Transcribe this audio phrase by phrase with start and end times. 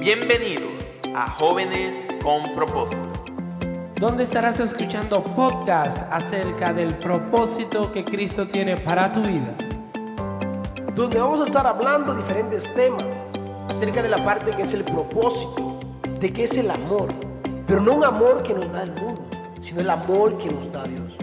[0.00, 0.72] Bienvenidos
[1.14, 1.92] a Jóvenes
[2.22, 2.96] con Propósito.
[3.96, 9.54] donde estarás escuchando podcasts acerca del propósito que Cristo tiene para tu vida.
[10.94, 13.04] donde vamos a estar hablando diferentes temas
[13.68, 15.78] acerca de la parte que es el propósito,
[16.18, 17.08] de qué es el amor,
[17.66, 19.22] pero no un amor que nos da el mundo,
[19.60, 21.14] sino el amor que nos da Dios.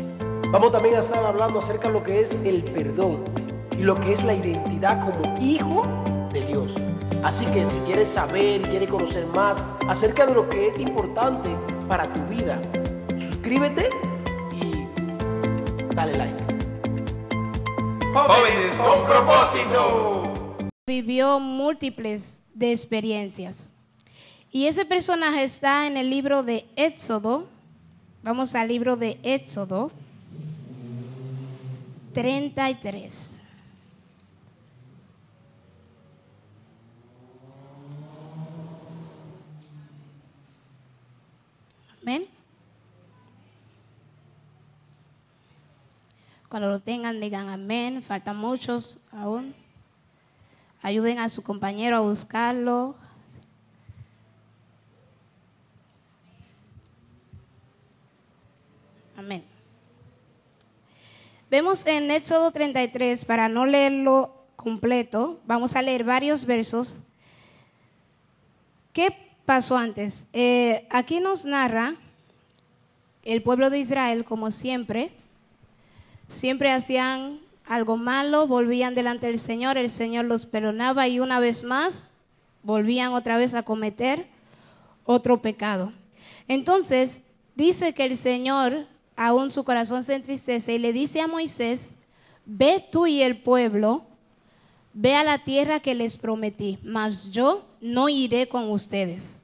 [0.51, 3.23] Vamos también a estar hablando acerca de lo que es el perdón
[3.71, 5.83] y lo que es la identidad como hijo
[6.31, 6.75] de Dios.
[7.27, 11.49] Así que si quieres saber y quieres conocer más acerca de lo que es importante
[11.89, 12.57] para tu vida,
[13.17, 13.89] suscríbete
[14.53, 14.87] y
[15.93, 16.43] dale like.
[18.13, 20.35] Jóvenes con Propósito.
[20.87, 23.71] vivió múltiples de experiencias.
[24.49, 27.49] Y ese personaje está en el libro de Éxodo.
[28.23, 29.91] Vamos al libro de Éxodo
[32.13, 33.36] 33.
[42.07, 42.25] Amén.
[46.47, 48.01] Cuando lo tengan, digan amén.
[48.01, 49.53] Faltan muchos aún.
[50.81, 52.95] Ayuden a su compañero a buscarlo.
[59.17, 59.43] Amén.
[61.51, 66.99] Vemos en Éxodo 33, para no leerlo completo, vamos a leer varios versos.
[68.93, 70.25] ¿Qué pasó antes?
[70.33, 71.95] Eh, aquí nos narra
[73.23, 75.13] el pueblo de Israel, como siempre,
[76.35, 81.63] siempre hacían algo malo, volvían delante del Señor, el Señor los perdonaba y una vez
[81.63, 82.11] más
[82.61, 84.27] volvían otra vez a cometer
[85.05, 85.93] otro pecado.
[86.49, 87.21] Entonces,
[87.55, 91.91] dice que el Señor, aún su corazón se entristece y le dice a Moisés,
[92.45, 94.03] ve tú y el pueblo,
[94.91, 99.43] ve a la tierra que les prometí, mas yo no iré con ustedes.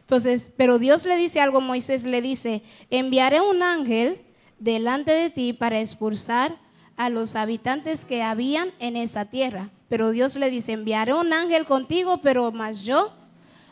[0.00, 4.20] Entonces, pero Dios le dice algo, Moisés le dice, enviaré un ángel
[4.58, 6.56] delante de ti para expulsar
[6.96, 9.70] a los habitantes que habían en esa tierra.
[9.88, 13.12] Pero Dios le dice, enviaré un ángel contigo, pero más yo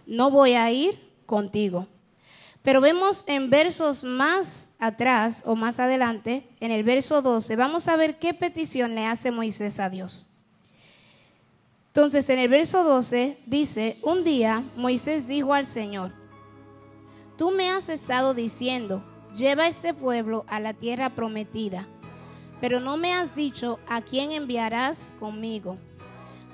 [0.06, 1.86] no voy a ir contigo.
[2.62, 7.96] Pero vemos en versos más atrás o más adelante, en el verso 12, vamos a
[7.96, 10.31] ver qué petición le hace Moisés a Dios.
[11.94, 16.10] Entonces, en el verso 12 dice, un día Moisés dijo al Señor,
[17.36, 19.04] tú me has estado diciendo,
[19.34, 21.86] lleva este pueblo a la tierra prometida,
[22.62, 25.76] pero no me has dicho a quién enviarás conmigo.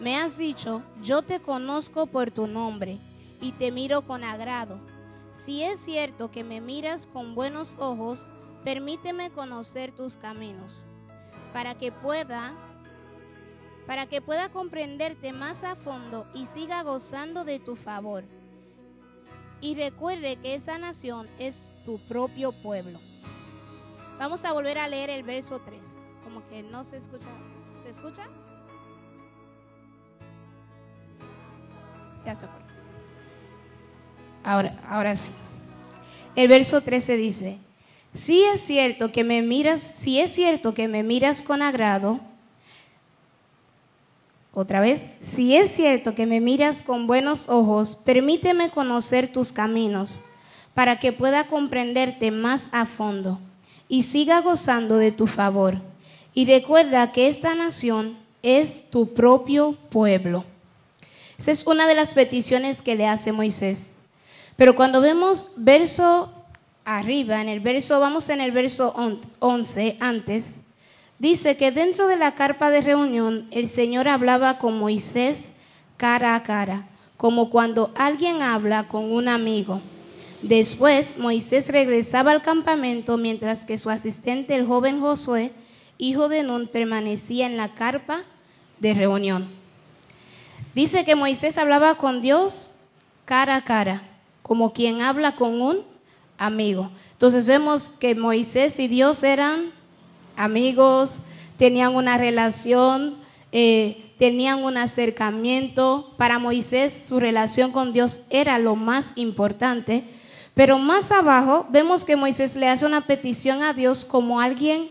[0.00, 2.98] Me has dicho, yo te conozco por tu nombre
[3.40, 4.80] y te miro con agrado.
[5.34, 8.26] Si es cierto que me miras con buenos ojos,
[8.64, 10.88] permíteme conocer tus caminos,
[11.52, 12.56] para que pueda
[13.88, 18.22] para que pueda comprenderte más a fondo y siga gozando de tu favor.
[19.62, 22.98] Y recuerde que esa nación es tu propio pueblo.
[24.18, 25.80] Vamos a volver a leer el verso 3.
[26.22, 27.30] Como que no se escucha.
[27.82, 28.28] ¿Se escucha?
[32.26, 32.74] Ya se cortó.
[34.44, 35.30] Ahora, ahora sí.
[36.36, 37.58] El verso 13 dice,
[38.12, 42.20] si es cierto que me miras, si es cierto que me miras con agrado,
[44.52, 45.02] otra vez,
[45.34, 50.20] si es cierto que me miras con buenos ojos, permíteme conocer tus caminos
[50.74, 53.40] para que pueda comprenderte más a fondo
[53.88, 55.80] y siga gozando de tu favor.
[56.34, 60.44] Y recuerda que esta nación es tu propio pueblo.
[61.38, 63.92] Esa es una de las peticiones que le hace Moisés.
[64.56, 66.32] Pero cuando vemos verso
[66.84, 68.94] arriba, en el verso, vamos en el verso
[69.38, 70.60] 11 antes,
[71.18, 75.50] dice que dentro de la carpa de reunión el Señor hablaba con Moisés
[75.96, 79.82] cara a cara, como cuando alguien habla con un amigo.
[80.42, 85.52] Después Moisés regresaba al campamento mientras que su asistente, el joven Josué,
[85.98, 88.22] hijo de Nun, permanecía en la carpa
[88.78, 89.48] de reunión.
[90.74, 92.74] Dice que Moisés hablaba con Dios
[93.24, 94.02] cara a cara,
[94.42, 95.82] como quien habla con un
[96.38, 96.90] amigo.
[97.12, 99.72] Entonces vemos que Moisés y Dios eran
[100.38, 101.18] amigos,
[101.58, 103.16] tenían una relación,
[103.52, 106.14] eh, tenían un acercamiento.
[106.16, 110.04] Para Moisés su relación con Dios era lo más importante.
[110.54, 114.90] Pero más abajo vemos que Moisés le hace una petición a Dios como alguien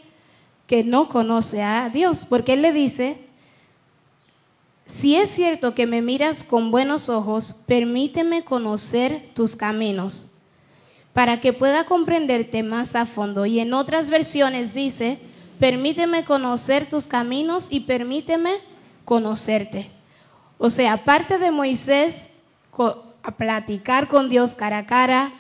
[0.67, 3.19] que no conoce a Dios, porque él le dice,
[4.85, 10.29] si es cierto que me miras con buenos ojos, permíteme conocer tus caminos
[11.13, 13.45] para que pueda comprenderte más a fondo.
[13.45, 15.19] Y en otras versiones dice,
[15.59, 18.51] permíteme conocer tus caminos y permíteme
[19.05, 19.91] conocerte.
[20.57, 22.27] O sea, aparte de Moisés
[23.23, 25.33] a platicar con Dios cara a cara.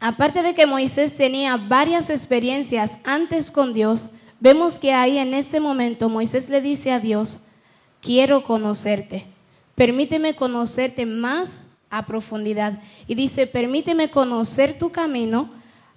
[0.00, 4.08] Aparte de que Moisés tenía varias experiencias antes con Dios,
[4.40, 7.40] vemos que ahí en este momento Moisés le dice a Dios,
[8.00, 9.26] quiero conocerte,
[9.74, 12.80] permíteme conocerte más a profundidad.
[13.06, 15.50] Y dice, permíteme conocer tu camino,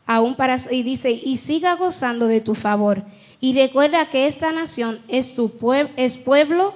[0.09, 3.03] aún para, y dice, y siga gozando de tu favor.
[3.39, 5.51] Y recuerda que esta nación es tu
[5.97, 6.73] es pueblo,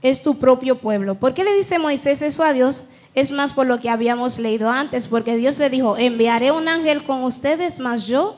[0.00, 1.16] es tu propio pueblo.
[1.16, 2.84] ¿Por qué le dice Moisés eso a Dios?
[3.16, 7.02] Es más por lo que habíamos leído antes, porque Dios le dijo, enviaré un ángel
[7.02, 8.36] con ustedes, mas yo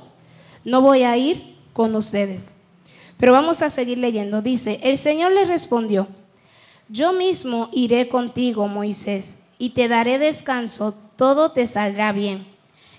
[0.65, 2.55] no voy a ir con ustedes.
[3.19, 4.41] Pero vamos a seguir leyendo.
[4.41, 6.09] Dice, el Señor le respondió,
[6.89, 12.47] yo mismo iré contigo, Moisés, y te daré descanso, todo te saldrá bien.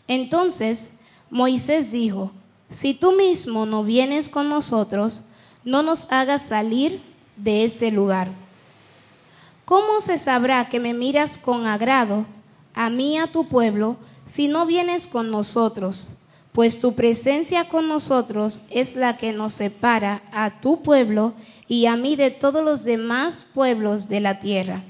[0.08, 0.92] Entonces
[1.36, 2.32] Moisés dijo,
[2.70, 5.24] si tú mismo no vienes con nosotros,
[5.66, 7.02] no nos hagas salir
[7.36, 8.30] de este lugar.
[9.66, 12.26] ¿Cómo se sabrá que me miras con agrado
[12.74, 16.14] a mí, a tu pueblo, si no vienes con nosotros?
[16.54, 21.34] Pues tu presencia con nosotros es la que nos separa a tu pueblo
[21.68, 24.86] y a mí de todos los demás pueblos de la tierra.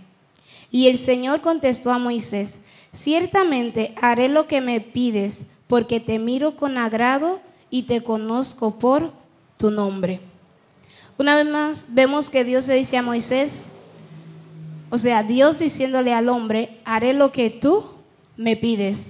[0.69, 2.59] Y el Señor contestó a Moisés,
[2.93, 7.39] ciertamente haré lo que me pides, porque te miro con agrado
[7.69, 9.11] y te conozco por
[9.57, 10.21] tu nombre.
[11.17, 13.63] Una vez más vemos que Dios le dice a Moisés,
[14.89, 17.85] o sea, Dios diciéndole al hombre, haré lo que tú
[18.37, 19.07] me pides.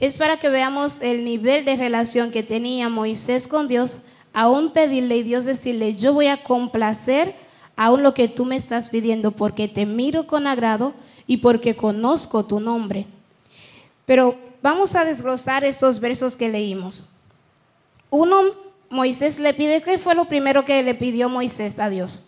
[0.00, 3.98] Es para que veamos el nivel de relación que tenía Moisés con Dios,
[4.32, 7.34] aún pedirle y Dios decirle, yo voy a complacer
[7.76, 10.94] aún lo que tú me estás pidiendo, porque te miro con agrado
[11.26, 13.06] y porque conozco tu nombre.
[14.06, 17.08] Pero vamos a desglosar estos versos que leímos.
[18.10, 18.42] Uno,
[18.90, 22.26] Moisés le pide, ¿qué fue lo primero que le pidió Moisés a Dios?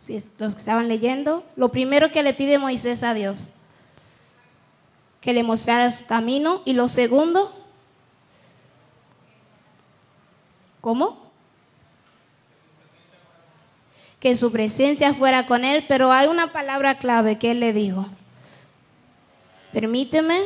[0.00, 3.50] Si los que estaban leyendo, lo primero que le pide Moisés a Dios,
[5.20, 6.62] que le mostrara su camino.
[6.64, 7.52] Y lo segundo,
[10.80, 11.26] ¿cómo?
[14.20, 18.06] Que su presencia fuera con él, pero hay una palabra clave que él le dijo.
[19.72, 20.40] Permíteme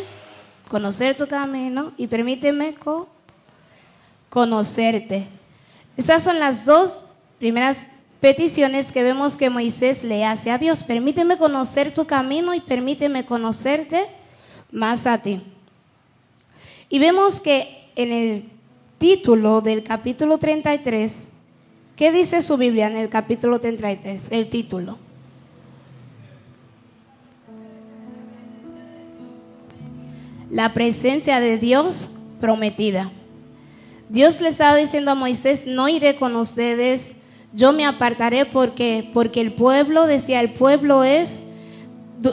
[0.71, 2.77] conocer tu camino y permíteme
[4.29, 5.27] conocerte.
[5.97, 7.03] Esas son las dos
[7.41, 7.79] primeras
[8.21, 10.85] peticiones que vemos que Moisés le hace a Dios.
[10.85, 14.07] Permíteme conocer tu camino y permíteme conocerte
[14.71, 15.43] más a ti.
[16.89, 18.49] Y vemos que en el
[18.99, 21.27] título del capítulo 33,
[21.97, 24.29] ¿qué dice su Biblia en el capítulo 33?
[24.31, 25.10] El título.
[30.51, 32.09] La presencia de Dios
[32.41, 33.13] prometida.
[34.09, 37.15] Dios le estaba diciendo a Moisés, no iré con ustedes,
[37.53, 41.41] yo me apartaré porque, porque el pueblo, decía, el pueblo es,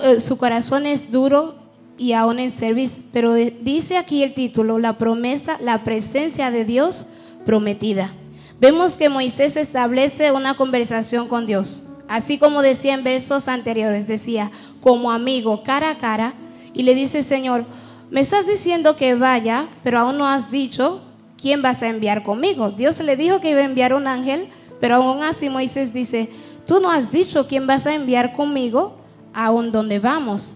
[0.04, 1.56] eh, su corazón es duro
[1.98, 3.04] y aún en servicio.
[3.12, 7.06] Pero dice aquí el título, la promesa, la presencia de Dios
[7.46, 8.14] prometida.
[8.60, 14.52] Vemos que Moisés establece una conversación con Dios, así como decía en versos anteriores, decía,
[14.82, 16.34] como amigo, cara a cara,
[16.74, 17.66] y le dice, Señor,
[18.10, 21.02] me estás diciendo que vaya, pero aún no has dicho
[21.40, 22.72] quién vas a enviar conmigo.
[22.72, 24.50] Dios le dijo que iba a enviar un ángel,
[24.80, 26.30] pero aún así Moisés dice,
[26.66, 28.98] tú no has dicho quién vas a enviar conmigo,
[29.34, 30.56] aún donde vamos.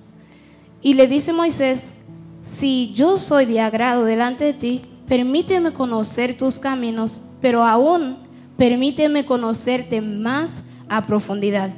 [0.82, 1.82] Y le dice Moisés,
[2.46, 8.18] si yo soy de agrado delante de ti, permíteme conocer tus caminos, pero aún
[8.58, 11.72] permíteme conocerte más a profundidad.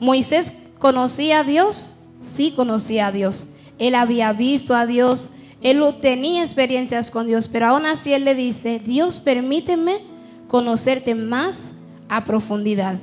[0.00, 1.94] Moisés conocía a Dios,
[2.36, 3.44] sí conocía a Dios.
[3.80, 5.28] Él había visto a Dios,
[5.60, 9.98] él tenía experiencias con Dios, pero aún así él le dice, Dios permíteme
[10.46, 11.62] conocerte más
[12.08, 13.00] a profundidad.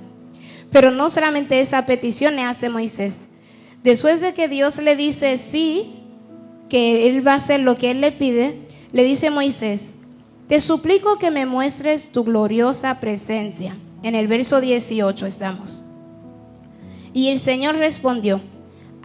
[0.71, 3.25] Pero no solamente esa petición le hace Moisés,
[3.87, 5.93] Después de que Dios le dice sí,
[6.67, 8.59] que Él va a hacer lo que Él le pide,
[8.91, 9.91] le dice Moisés,
[10.49, 13.77] te suplico que me muestres tu gloriosa presencia.
[14.03, 15.85] En el verso 18 estamos.
[17.13, 18.41] Y el Señor respondió,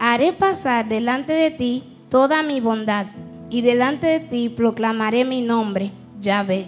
[0.05, 3.05] haré pasar delante de ti toda mi bondad,
[3.49, 6.65] y delante de ti proclamaré mi nombre, Yahvé.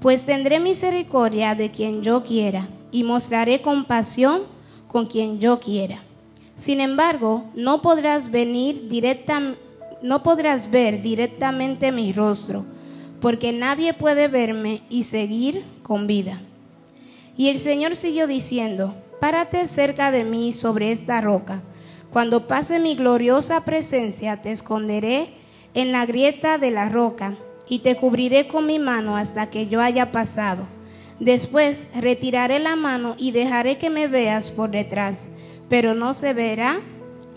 [0.00, 4.42] Pues tendré misericordia de quien yo quiera, y mostraré compasión
[4.86, 6.02] con quien yo quiera.
[6.58, 9.40] Sin embargo, no podrás venir directa,
[10.02, 12.66] no podrás ver directamente mi rostro,
[13.22, 16.42] porque nadie puede verme y seguir con vida.
[17.34, 21.62] Y el Señor siguió diciendo, párate cerca de mí sobre esta roca.
[22.12, 25.28] Cuando pase mi gloriosa presencia, te esconderé
[25.74, 27.36] en la grieta de la roca
[27.68, 30.66] y te cubriré con mi mano hasta que yo haya pasado.
[31.20, 35.28] Después retiraré la mano y dejaré que me veas por detrás
[35.68, 36.80] pero no se verá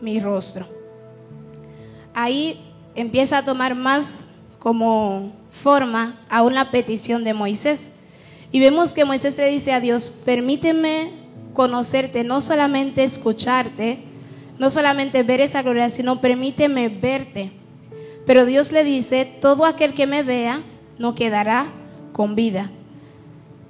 [0.02, 0.66] mi rostro.
[2.14, 2.60] ahí
[2.96, 4.16] empieza a tomar más
[4.60, 7.88] como forma a una petición de Moisés.
[8.52, 11.12] Y vemos que Moisés le dice a Dios, permíteme
[11.54, 14.04] conocerte, no solamente escucharte,
[14.62, 17.52] no solamente ver esa gloria, sino permíteme verte.
[18.28, 20.62] Pero Dios le dice, todo aquel que me vea
[21.00, 21.66] no quedará
[22.12, 22.70] con vida.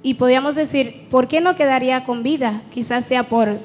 [0.02, 2.62] Y podríamos decir, ¿por qué no quedaría con vida?
[2.70, 3.56] Quizás sea por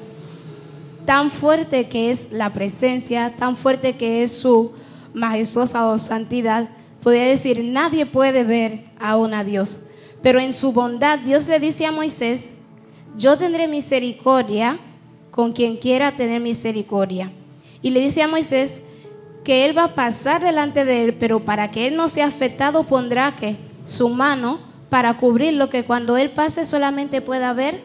[1.04, 4.72] tan fuerte que es la presencia, tan fuerte que es su
[5.12, 6.70] majestuosa santidad.
[7.02, 9.80] Podría decir, nadie puede ver aún a Dios.
[10.22, 12.56] Pero en su bondad Dios le dice a Moisés,
[13.18, 14.78] yo tendré misericordia
[15.38, 17.30] con quien quiera tener misericordia.
[17.80, 18.80] Y le dice a Moisés
[19.44, 22.82] que él va a pasar delante de él, pero para que él no sea afectado
[22.82, 24.58] pondrá que su mano
[24.90, 27.80] para cubrirlo, que cuando él pase solamente pueda ver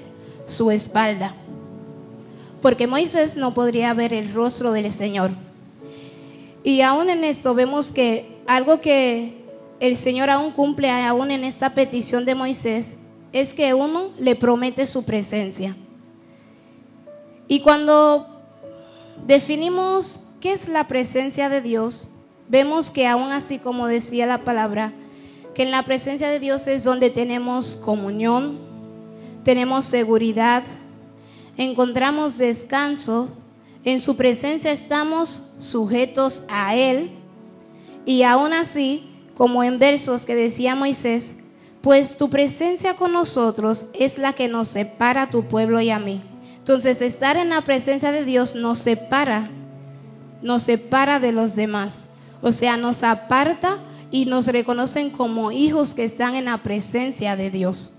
[0.48, 1.36] su espalda.
[2.64, 5.30] Porque Moisés no podría ver el rostro del Señor.
[6.64, 9.46] Y aún en esto vemos que algo que
[9.80, 12.96] el Señor aún cumple aún en esta petición de Moisés
[13.32, 15.78] es que uno le promete su presencia.
[17.48, 18.28] Y cuando
[19.26, 22.10] definimos qué es la presencia de Dios,
[22.50, 24.94] vemos que aún así como decía la palabra,
[25.54, 28.60] que en la presencia de Dios es donde tenemos comunión,
[29.44, 30.64] tenemos seguridad,
[31.58, 33.30] encontramos descanso,
[33.86, 37.12] en su presencia estamos sujetos a Él
[38.06, 41.34] y aún así, como en versos que decía Moisés,
[41.82, 46.00] pues tu presencia con nosotros es la que nos separa a tu pueblo y a
[46.00, 46.22] mí.
[46.64, 49.50] Entonces, estar en la presencia de Dios nos separa,
[50.42, 52.06] nos separa de los demás.
[52.42, 53.80] O sea, nos aparta
[54.12, 57.96] y nos reconocen como hijos que están en la presencia de Dios.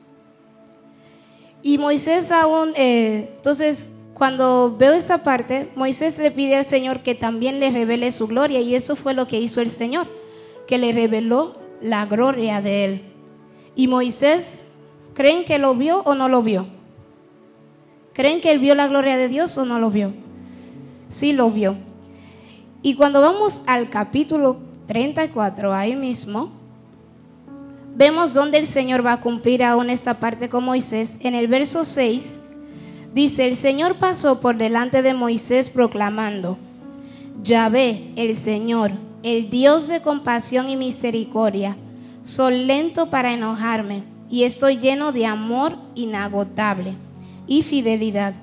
[1.63, 7.15] Y Moisés aún, eh, entonces, cuando veo esa parte, Moisés le pide al Señor que
[7.15, 10.09] también le revele su gloria y eso fue lo que hizo el Señor,
[10.67, 13.03] que le reveló la gloria de él.
[13.77, 14.65] Y Moisés,
[15.13, 16.67] ¿creen que lo vio o no lo vio?
[18.15, 20.13] ¿Creen que él vio la gloria de Dios o no lo vio?
[21.09, 21.77] Sí lo vio.
[22.81, 26.53] Y cuando vamos al capítulo 34, ahí mismo,
[27.97, 31.19] vemos donde el Señor va a cumplir aún esta parte con Moisés.
[31.23, 32.39] En el verso 6
[33.13, 36.57] dice, el Señor pasó por delante de Moisés proclamando,
[37.43, 38.93] Yahvé, el Señor,
[39.25, 41.77] el Dios de compasión y misericordia,
[42.23, 46.97] soy lento para enojarme y estoy lleno de amor inagotable
[47.47, 48.35] y fidelidad.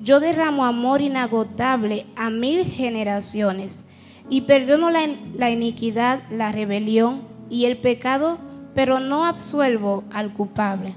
[0.00, 3.84] Yo derramo amor inagotable a mil generaciones
[4.28, 8.38] y perdono la, la, iniquidad, la rebelión y el pecado,
[8.74, 10.94] pero no absuelvo al culpable,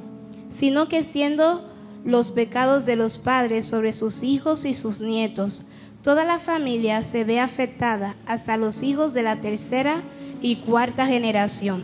[0.50, 1.70] sino que extiendo
[2.04, 5.66] los pecados de los padres sobre sus hijos y sus nietos.
[6.02, 10.02] Toda la familia se ve afectada hasta los hijos de la tercera
[10.42, 11.84] y cuarta generación.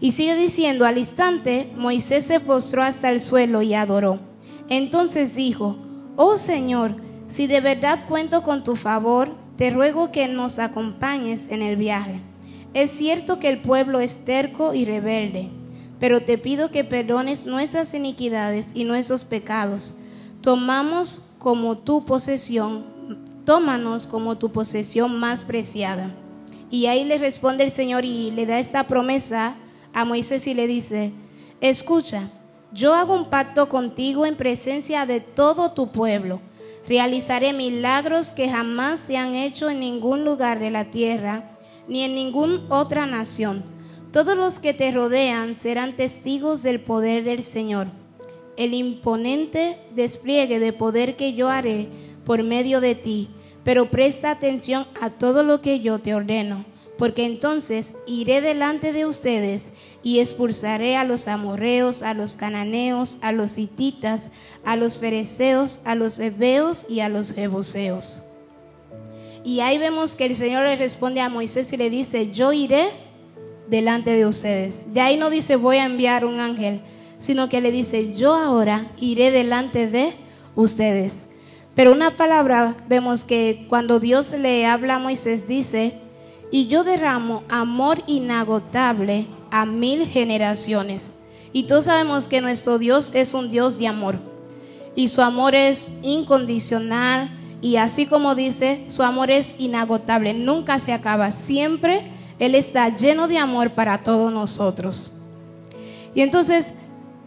[0.00, 4.31] Y sigue diciendo, al instante Moisés se postró hasta el suelo y adoró.
[4.72, 5.76] Entonces dijo,
[6.16, 6.96] oh Señor,
[7.28, 12.22] si de verdad cuento con tu favor, te ruego que nos acompañes en el viaje.
[12.72, 15.50] Es cierto que el pueblo es terco y rebelde,
[16.00, 19.92] pero te pido que perdones nuestras iniquidades y nuestros pecados.
[20.40, 22.86] Tomamos como tu posesión,
[23.44, 26.14] tómanos como tu posesión más preciada.
[26.70, 29.54] Y ahí le responde el Señor y le da esta promesa
[29.92, 31.12] a Moisés y le dice,
[31.60, 32.30] escucha,
[32.72, 36.40] yo hago un pacto contigo en presencia de todo tu pueblo.
[36.88, 42.14] Realizaré milagros que jamás se han hecho en ningún lugar de la tierra, ni en
[42.14, 43.62] ninguna otra nación.
[44.10, 47.88] Todos los que te rodean serán testigos del poder del Señor.
[48.56, 51.88] El imponente despliegue de poder que yo haré
[52.24, 53.28] por medio de ti,
[53.64, 59.06] pero presta atención a todo lo que yo te ordeno porque entonces iré delante de
[59.06, 59.70] ustedes
[60.02, 64.30] y expulsaré a los amorreos, a los cananeos, a los hititas,
[64.64, 68.22] a los fereceos, a los hebeos y a los jebuseos.
[69.44, 72.90] Y ahí vemos que el Señor le responde a Moisés y le dice, yo iré
[73.68, 74.82] delante de ustedes.
[74.92, 76.82] Ya ahí no dice voy a enviar un ángel,
[77.18, 80.12] sino que le dice, yo ahora iré delante de
[80.54, 81.24] ustedes.
[81.74, 86.01] Pero una palabra, vemos que cuando Dios le habla a Moisés, dice,
[86.52, 91.08] y yo derramo amor inagotable a mil generaciones.
[91.54, 94.18] Y todos sabemos que nuestro Dios es un Dios de amor.
[94.94, 97.30] Y su amor es incondicional.
[97.62, 100.34] Y así como dice, su amor es inagotable.
[100.34, 101.32] Nunca se acaba.
[101.32, 105.10] Siempre Él está lleno de amor para todos nosotros.
[106.14, 106.74] Y entonces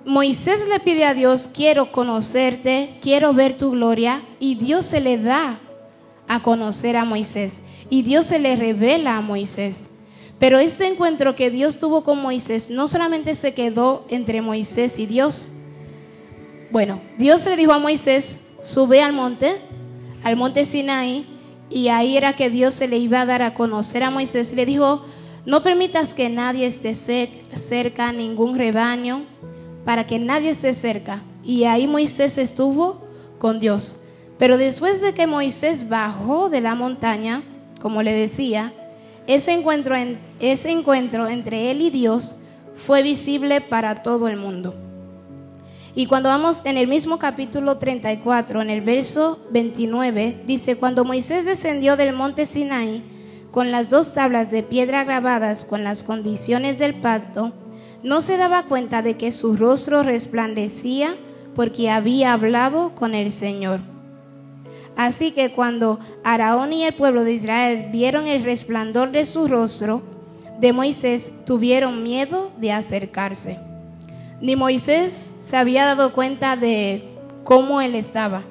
[0.05, 4.24] Moisés le pide a Dios, quiero conocerte, quiero ver tu gloria.
[4.39, 5.60] Y Dios se le da
[6.27, 9.88] a conocer a Moisés y Dios se le revela a Moisés.
[10.39, 15.05] Pero este encuentro que Dios tuvo con Moisés no solamente se quedó entre Moisés y
[15.05, 15.51] Dios.
[16.72, 19.62] Bueno, Dios le dijo a Moisés, sube al monte,
[20.24, 21.27] al monte Sinaí,
[21.70, 24.53] y ahí era que Dios se le iba a dar a conocer a Moisés.
[24.53, 25.05] Le dijo,
[25.46, 29.25] no permitas que nadie esté cerca, ningún rebaño,
[29.86, 31.24] para que nadie esté cerca.
[31.44, 33.05] Y ahí Moisés estuvo
[33.38, 34.01] con Dios.
[34.38, 37.44] Pero después de que Moisés bajó de la montaña,
[37.82, 38.74] como le decía,
[39.27, 39.96] ese encuentro,
[40.39, 42.36] ese encuentro entre él y Dios
[42.75, 44.75] fue visible para todo el mundo.
[45.98, 51.46] Y cuando vamos en el mismo capítulo 34, en el verso 29, dice, cuando Moisés
[51.46, 53.01] descendió del monte Sinai
[53.50, 57.54] con las dos tablas de piedra grabadas con las condiciones del pacto,
[58.04, 61.15] no se daba cuenta de que su rostro resplandecía
[61.56, 63.95] porque había hablado con el Señor.
[64.98, 70.02] Así que cuando Araón y el pueblo de Israel vieron el resplandor de su rostro
[70.60, 73.60] de Moisés, tuvieron miedo de acercarse.
[74.42, 77.04] Ni Moisés se había dado cuenta de
[77.44, 78.44] cómo él estaba.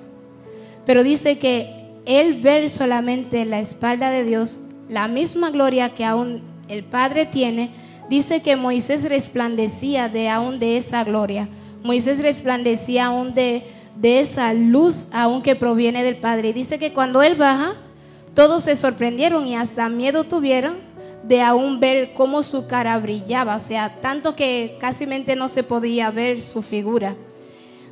[0.85, 6.43] Pero dice que él ver solamente la espalda de Dios, la misma gloria que aún
[6.69, 7.71] el Padre tiene,
[8.11, 11.49] dice que Moisés resplandecía de aún de esa gloria.
[11.83, 13.65] Moisés resplandecía aún de
[13.97, 16.51] de esa luz aún que proviene del Padre.
[16.51, 17.75] Y dice que cuando Él baja,
[18.35, 20.77] todos se sorprendieron y hasta miedo tuvieron
[21.23, 26.11] de aún ver cómo su cara brillaba, o sea, tanto que casi no se podía
[26.11, 27.17] ver su figura.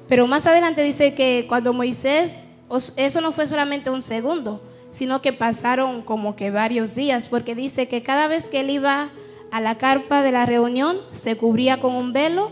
[0.07, 2.49] Pero más adelante dice que cuando Moisés,
[2.97, 7.89] eso no fue solamente un segundo, sino que pasaron como que varios días, porque dice
[7.89, 9.11] que cada vez que él iba
[9.51, 12.51] a la carpa de la reunión, se cubría con un velo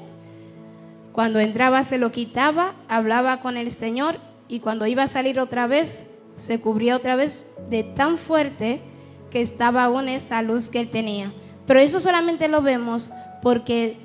[1.13, 4.17] cuando entraba se lo quitaba, hablaba con el Señor
[4.49, 8.81] y cuando iba a salir otra vez, se cubría otra vez de tan fuerte
[9.31, 11.33] que estaba aún esa luz que él tenía.
[11.67, 13.97] Pero eso solamente lo vemos porque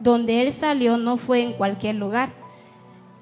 [0.00, 2.30] donde él salió no fue en cualquier lugar.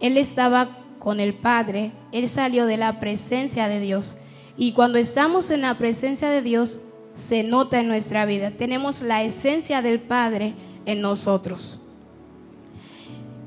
[0.01, 4.16] Él estaba con el Padre, él salió de la presencia de Dios.
[4.57, 6.81] Y cuando estamos en la presencia de Dios,
[7.16, 8.51] se nota en nuestra vida.
[8.53, 10.55] Tenemos la esencia del Padre
[10.87, 11.94] en nosotros.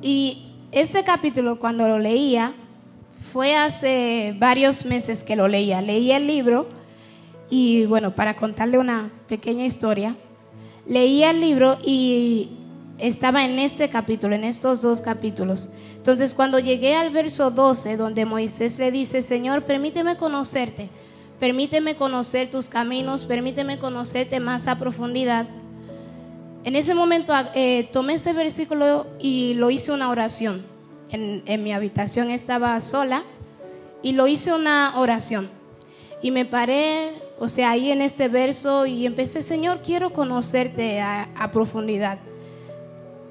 [0.01, 2.53] Y este capítulo cuando lo leía,
[3.31, 5.81] fue hace varios meses que lo leía.
[5.81, 6.67] Leí el libro
[7.49, 10.15] y bueno, para contarle una pequeña historia,
[10.85, 12.51] leía el libro y
[12.97, 15.69] estaba en este capítulo, en estos dos capítulos.
[15.95, 20.89] Entonces cuando llegué al verso 12, donde Moisés le dice, Señor, permíteme conocerte,
[21.39, 25.47] permíteme conocer tus caminos, permíteme conocerte más a profundidad.
[26.63, 30.65] En ese momento eh, tomé ese versículo y lo hice una oración.
[31.11, 33.23] En, en, mi habitación estaba sola
[34.03, 35.49] y lo hice una oración.
[36.21, 41.29] Y me paré, o sea, ahí en este verso y empecé, Señor, quiero conocerte a,
[41.35, 42.19] a profundidad.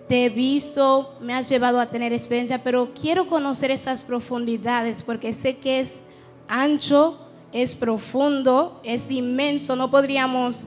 [0.09, 5.35] Te he visto, me has llevado a tener experiencia, pero quiero conocer esas profundidades porque
[5.35, 6.03] sé que es
[6.49, 7.19] ancho,
[7.53, 9.77] es profundo, es inmenso.
[9.77, 10.67] No podríamos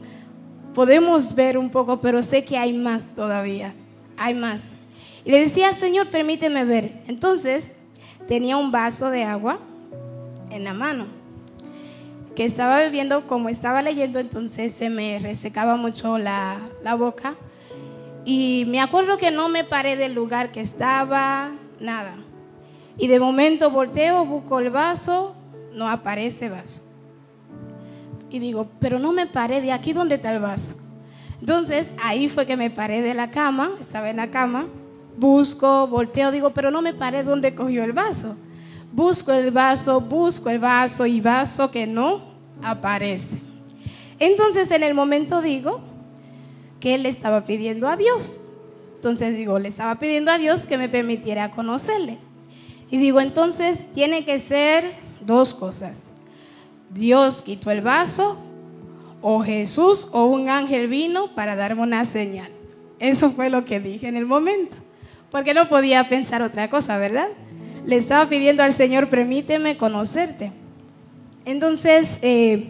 [0.73, 3.73] podemos ver un poco, pero sé que hay más todavía,
[4.17, 4.67] hay más.
[5.25, 6.91] Y le decía, Señor, permíteme ver.
[7.07, 7.75] Entonces
[8.27, 9.59] tenía un vaso de agua
[10.49, 11.05] en la mano,
[12.35, 17.35] que estaba bebiendo, como estaba leyendo, entonces se me resecaba mucho la, la boca.
[18.25, 22.15] Y me acuerdo que no me paré del lugar que estaba, nada.
[22.97, 25.35] Y de momento volteo, busco el vaso,
[25.73, 26.88] no aparece vaso
[28.29, 30.75] y digo, pero no me paré de aquí donde está el vaso.
[31.39, 34.67] Entonces ahí fue que me paré de la cama, estaba en la cama,
[35.17, 38.35] busco, volteo, digo, pero no me paré donde cogió el vaso.
[38.91, 42.21] Busco el vaso, busco el vaso y vaso que no
[42.63, 43.39] aparece.
[44.19, 45.79] Entonces en el momento digo
[46.79, 48.39] que él le estaba pidiendo a Dios.
[48.95, 52.17] Entonces digo, le estaba pidiendo a Dios que me permitiera conocerle.
[52.91, 56.11] Y digo, entonces tiene que ser dos cosas.
[56.89, 58.37] Dios quitó el vaso
[59.21, 62.51] o Jesús o un ángel vino para darme una señal.
[62.99, 64.77] Eso fue lo que dije en el momento,
[65.31, 67.29] porque no podía pensar otra cosa, ¿verdad?
[67.85, 70.51] Le estaba pidiendo al Señor, permíteme conocerte.
[71.45, 72.67] Entonces, eh,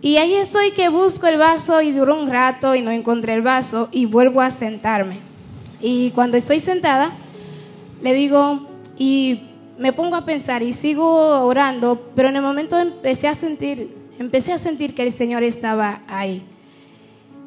[0.00, 3.42] y ahí estoy que busco el vaso y duró un rato y no encontré el
[3.42, 5.18] vaso y vuelvo a sentarme.
[5.80, 7.12] Y cuando estoy sentada,
[8.02, 9.49] le digo, y
[9.80, 14.52] me pongo a pensar y sigo orando, pero en el momento empecé a sentir, empecé
[14.52, 16.42] a sentir que el Señor estaba ahí.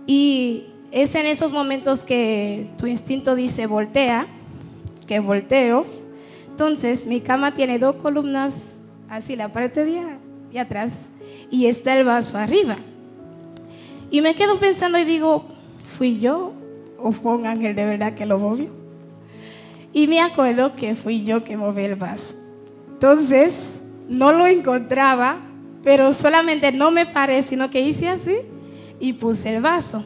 [0.07, 4.25] Y es en esos momentos que tu instinto dice voltea,
[5.05, 5.85] que volteo.
[6.47, 10.01] Entonces mi cama tiene dos columnas, así la parte de
[10.51, 11.05] y atrás
[11.51, 12.77] y está el vaso arriba.
[14.09, 15.45] Y me quedo pensando y digo,
[15.99, 16.53] ¿fui yo
[16.97, 18.82] o fue un ángel de verdad que lo movió?
[19.93, 22.33] Y me acuerdo que fui yo que moví el vaso.
[22.93, 23.53] Entonces,
[24.09, 25.37] no lo encontraba,
[25.83, 28.37] pero solamente no me paré, sino que hice así
[28.99, 30.03] y puse el vaso.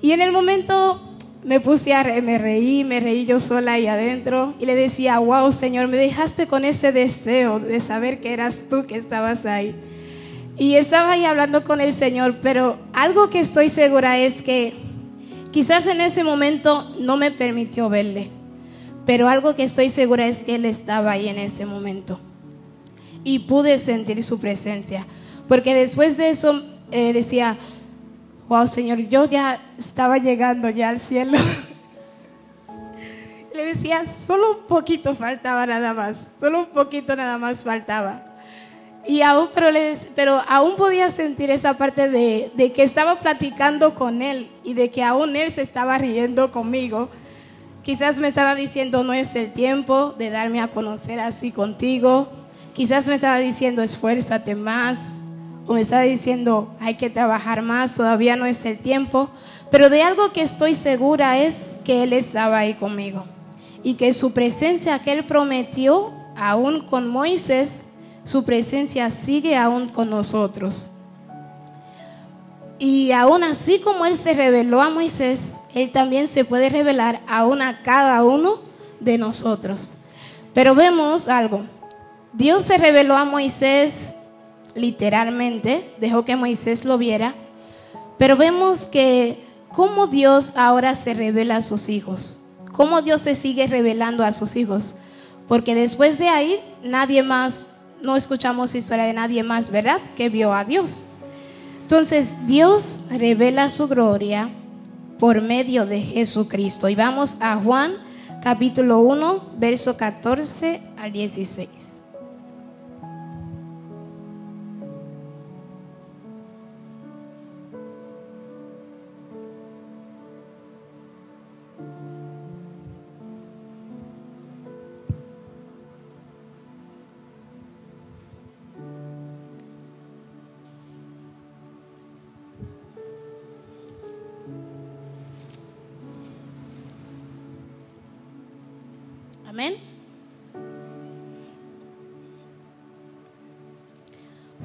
[0.00, 1.00] Y en el momento
[1.44, 5.18] me puse a re me reí, me reí yo sola ahí adentro y le decía,
[5.18, 9.74] wow, Señor, me dejaste con ese deseo de saber que eras tú que estabas ahí.
[10.56, 14.72] Y estaba ahí hablando con el Señor, pero algo que estoy segura es que
[15.50, 18.30] quizás en ese momento no me permitió verle,
[19.06, 22.20] pero algo que estoy segura es que Él estaba ahí en ese momento.
[23.22, 25.06] Y pude sentir su presencia,
[25.48, 27.58] porque después de eso eh, decía,
[28.48, 31.38] wow Señor, yo ya estaba llegando ya al cielo.
[33.54, 38.34] Le decía, solo un poquito faltaba nada más, solo un poquito nada más faltaba.
[39.06, 39.48] Y aún,
[40.14, 44.90] pero, aún podía sentir esa parte de, de, que estaba platicando con él y de
[44.90, 47.10] que aún él se estaba riendo conmigo.
[47.84, 52.28] Quizás me estaba diciendo, no es el tiempo de darme a conocer así contigo.
[52.72, 54.98] Quizás me estaba diciendo, esfuérzate más,
[55.66, 59.28] o me estaba diciendo, hay que trabajar más, todavía no es el tiempo,
[59.70, 63.26] pero de algo que estoy segura es que Él estaba ahí conmigo
[63.82, 67.82] y que su presencia que Él prometió, aún con Moisés,
[68.24, 70.90] su presencia sigue aún con nosotros.
[72.78, 77.60] Y aún así como Él se reveló a Moisés, Él también se puede revelar aún
[77.60, 78.60] a cada uno
[79.00, 79.94] de nosotros.
[80.54, 81.62] Pero vemos algo.
[82.32, 84.14] Dios se reveló a Moisés
[84.74, 87.34] literalmente, dejó que Moisés lo viera,
[88.18, 92.40] pero vemos que cómo Dios ahora se revela a sus hijos,
[92.72, 94.96] cómo Dios se sigue revelando a sus hijos,
[95.46, 97.68] porque después de ahí nadie más,
[98.02, 100.00] no escuchamos historia de nadie más, ¿verdad?
[100.16, 101.04] Que vio a Dios.
[101.82, 104.50] Entonces Dios revela su gloria
[105.18, 106.88] por medio de Jesucristo.
[106.88, 107.94] Y vamos a Juan
[108.42, 112.03] capítulo 1, verso 14 al 16.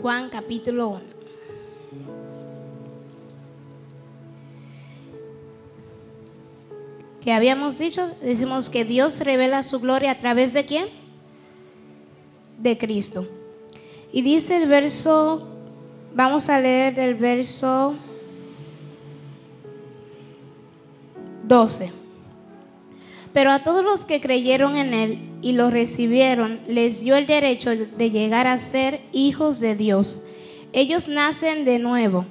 [0.01, 0.99] Juan capítulo 1.
[7.21, 10.87] Que habíamos dicho, decimos que Dios revela su gloria a través de quién?
[12.57, 13.27] De Cristo.
[14.13, 15.47] Y dice el verso,
[16.15, 17.95] vamos a leer el verso
[21.43, 21.98] 12.
[23.33, 27.71] Pero a todos los que creyeron en Él y lo recibieron, les dio el derecho
[27.71, 30.21] de llegar a ser hijos de Dios.
[30.73, 32.25] Ellos nacen de nuevo,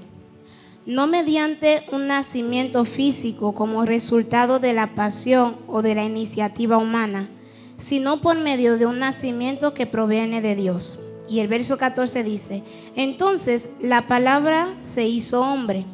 [0.87, 7.29] no mediante un nacimiento físico como resultado de la pasión o de la iniciativa humana,
[7.79, 10.99] sino por medio de un nacimiento que proviene de Dios.
[11.29, 12.63] Y el verso 14 dice,
[12.97, 15.85] entonces la palabra se hizo hombre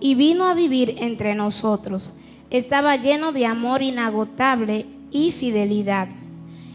[0.00, 2.12] y vino a vivir entre nosotros
[2.50, 6.08] estaba lleno de amor inagotable y fidelidad.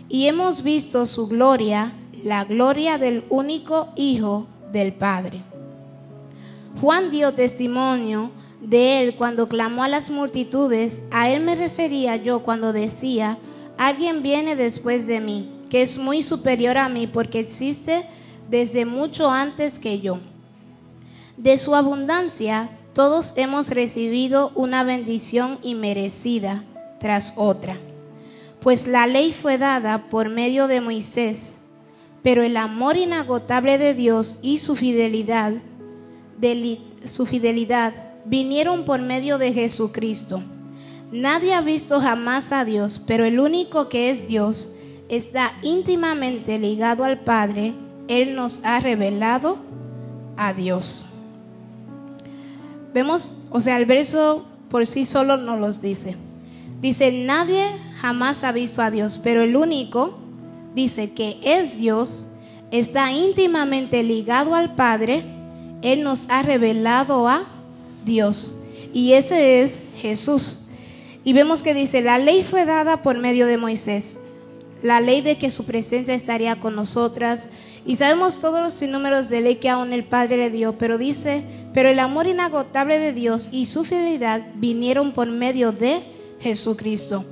[0.10, 5.42] Y hemos visto su gloria, la gloria del único Hijo del Padre.
[6.80, 8.32] Juan dio testimonio
[8.62, 11.02] de él cuando clamó a las multitudes.
[11.12, 13.38] A él me refería yo cuando decía,
[13.78, 18.06] alguien viene después de mí, que es muy superior a mí porque existe
[18.50, 20.20] desde mucho antes que yo.
[21.38, 26.63] De su abundancia todos hemos recibido una bendición inmerecida
[26.99, 27.77] tras otra,
[28.60, 31.53] pues la ley fue dada por medio de Moisés,
[32.21, 35.53] pero el amor inagotable de Dios y su fidelidad,
[37.06, 37.93] su fidelidad
[38.25, 40.41] vinieron por medio de Jesucristo.
[41.12, 44.71] Nadie ha visto jamás a Dios, pero el único que es Dios
[45.10, 47.73] está íntimamente ligado al Padre.
[48.08, 49.58] Él nos ha revelado
[50.38, 51.06] a Dios.
[52.93, 56.15] Vemos, o sea, el verso por sí solo nos los dice.
[56.82, 57.65] Dice, nadie
[57.97, 60.17] jamás ha visto a Dios, pero el único,
[60.75, 62.27] dice que es Dios,
[62.71, 65.23] está íntimamente ligado al Padre,
[65.82, 67.45] Él nos ha revelado a
[68.06, 68.58] Dios.
[68.93, 70.60] Y ese es Jesús.
[71.23, 74.17] Y vemos que dice, la ley fue dada por medio de Moisés.
[74.84, 77.50] La ley de que su presencia estaría con nosotras.
[77.86, 81.43] Y sabemos todos los sinnúmeros de ley que aún el Padre le dio, pero dice,
[81.74, 86.04] pero el amor inagotable de Dios y su fidelidad vinieron por medio de
[86.39, 87.26] Jesucristo.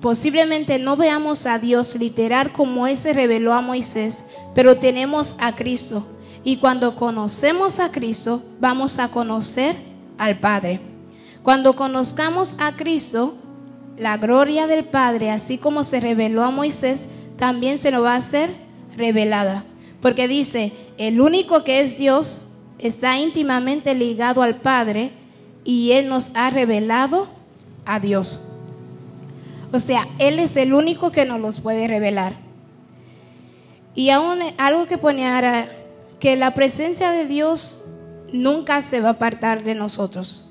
[0.00, 5.54] Posiblemente no veamos a Dios literal como Él se reveló a Moisés, pero tenemos a
[5.56, 6.06] Cristo.
[6.44, 9.76] Y cuando conocemos a Cristo, vamos a conocer
[10.16, 10.80] al Padre.
[11.42, 13.34] Cuando conozcamos a Cristo,
[13.98, 17.00] la gloria del Padre, así como se reveló a Moisés,
[17.36, 18.50] también se nos va a ser
[18.96, 19.64] revelada.
[20.00, 22.46] Porque dice, el único que es Dios
[22.78, 25.12] está íntimamente ligado al Padre
[25.64, 27.28] y Él nos ha revelado
[27.84, 28.42] a Dios.
[29.72, 32.36] O sea, Él es el único que nos los puede revelar.
[33.94, 35.68] Y aún algo que ponía
[36.20, 37.84] que la presencia de Dios
[38.32, 40.47] nunca se va a apartar de nosotros.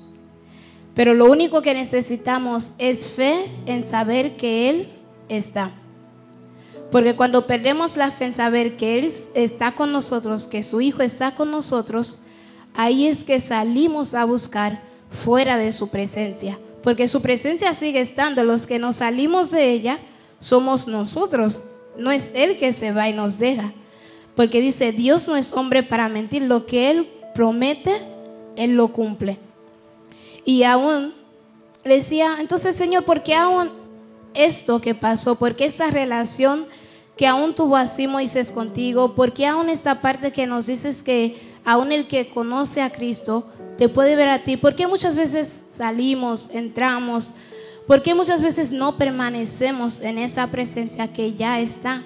[0.98, 4.88] Pero lo único que necesitamos es fe en saber que Él
[5.28, 5.70] está.
[6.90, 11.02] Porque cuando perdemos la fe en saber que Él está con nosotros, que su Hijo
[11.02, 12.22] está con nosotros,
[12.74, 18.44] ahí es que salimos a buscar fuera de su presencia porque su presencia sigue estando.
[18.44, 19.98] Los que nos salimos de ella
[20.40, 21.60] somos nosotros.
[21.98, 23.72] No es Él que se va y nos deja.
[24.34, 26.42] Porque dice, Dios no es hombre para mentir.
[26.42, 28.00] Lo que Él promete,
[28.56, 29.38] Él lo cumple.
[30.48, 31.12] Y aún
[31.84, 33.68] decía, entonces Señor, ¿por qué aún
[34.32, 35.34] esto que pasó?
[35.34, 36.66] ¿Por qué esta relación
[37.18, 39.14] que aún tuvo así Moisés contigo?
[39.14, 43.46] ¿Por qué aún esta parte que nos dices que aún el que conoce a Cristo
[43.76, 44.56] te puede ver a ti.
[44.56, 47.34] ¿Por qué muchas veces salimos, entramos?
[47.86, 52.04] ¿Por qué muchas veces no permanecemos en esa presencia que ya está?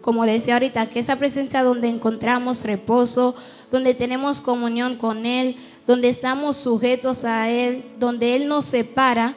[0.00, 3.34] Como decía ahorita, que esa presencia donde encontramos reposo,
[3.70, 9.36] donde tenemos comunión con Él, donde estamos sujetos a Él, donde Él nos separa.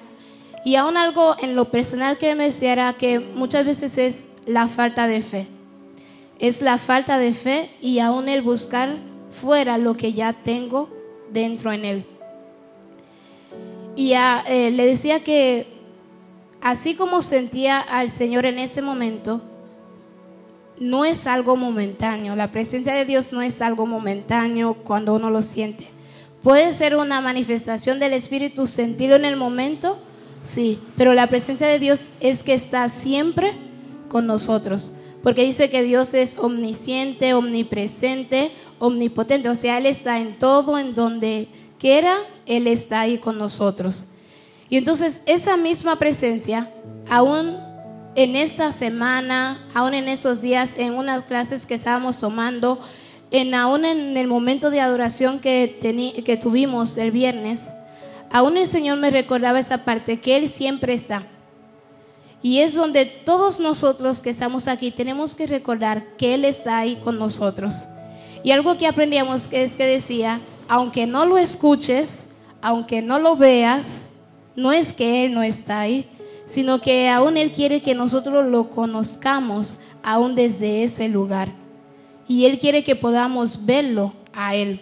[0.64, 4.68] Y aún algo en lo personal que me decía era que muchas veces es la
[4.68, 5.48] falta de fe.
[6.40, 8.98] Es la falta de fe y aún el buscar
[9.32, 10.90] fuera lo que ya tengo
[11.32, 12.06] dentro en él.
[13.96, 15.68] Y eh, le decía que
[16.62, 19.42] así como sentía al Señor en ese momento,
[20.80, 22.36] no es algo momentáneo.
[22.36, 25.97] La presencia de Dios no es algo momentáneo cuando uno lo siente.
[26.48, 30.00] Puede ser una manifestación del Espíritu, sentirlo en el momento,
[30.46, 33.52] sí, pero la presencia de Dios es que está siempre
[34.08, 34.94] con nosotros.
[35.22, 39.50] Porque dice que Dios es omnisciente, omnipresente, omnipotente.
[39.50, 44.06] O sea, Él está en todo, en donde quiera, Él está ahí con nosotros.
[44.70, 46.72] Y entonces esa misma presencia,
[47.10, 47.58] aún
[48.16, 52.80] en esta semana, aún en esos días, en unas clases que estábamos tomando,
[53.32, 55.80] en, aún en el momento de adoración que,
[56.26, 57.70] que tuvimos el viernes,
[58.32, 61.24] aún el Señor me recordaba esa parte, que Él siempre está.
[62.42, 66.98] Y es donde todos nosotros que estamos aquí tenemos que recordar que Él está ahí
[67.04, 67.84] con nosotros.
[68.44, 72.20] Y algo que aprendíamos es que decía, aunque no lo escuches,
[72.62, 73.92] aunque no lo veas,
[74.56, 76.08] no es que Él no está ahí,
[76.46, 81.50] sino que aún Él quiere que nosotros lo conozcamos aún desde ese lugar.
[82.28, 84.82] Y Él quiere que podamos verlo a Él.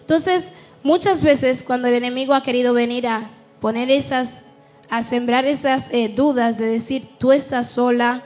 [0.00, 4.44] Entonces, muchas veces cuando el enemigo ha querido venir a poner esas
[4.90, 8.22] a sembrar esas eh, dudas de decir, tú estás sola,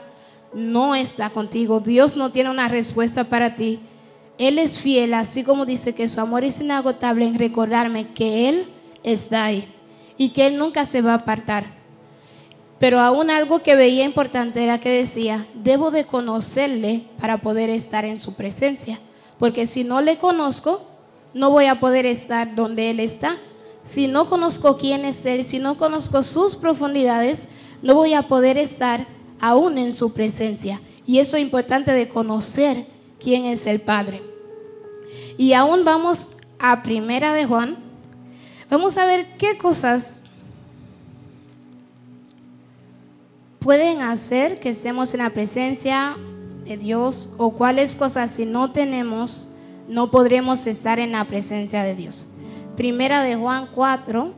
[0.53, 3.79] no está contigo, Dios no tiene una respuesta para ti.
[4.37, 8.67] Él es fiel, así como dice que su amor es inagotable en recordarme que Él
[9.03, 9.67] está ahí
[10.17, 11.78] y que Él nunca se va a apartar.
[12.79, 18.05] Pero aún algo que veía importante era que decía, debo de conocerle para poder estar
[18.05, 18.99] en su presencia,
[19.37, 20.87] porque si no le conozco,
[21.33, 23.37] no voy a poder estar donde Él está
[23.89, 27.47] si no conozco quién es Él, si no conozco sus profundidades,
[27.81, 29.07] no voy a poder estar
[29.39, 30.79] aún en su presencia.
[31.07, 32.85] Y eso es importante de conocer
[33.19, 34.21] quién es el Padre.
[35.37, 36.27] Y aún vamos
[36.59, 37.77] a Primera de Juan.
[38.69, 40.18] Vamos a ver qué cosas
[43.59, 46.17] pueden hacer que estemos en la presencia
[46.63, 49.49] de Dios o cuáles cosas si no tenemos
[49.89, 52.27] no podremos estar en la presencia de Dios.
[52.77, 54.33] Primera de Juan 4.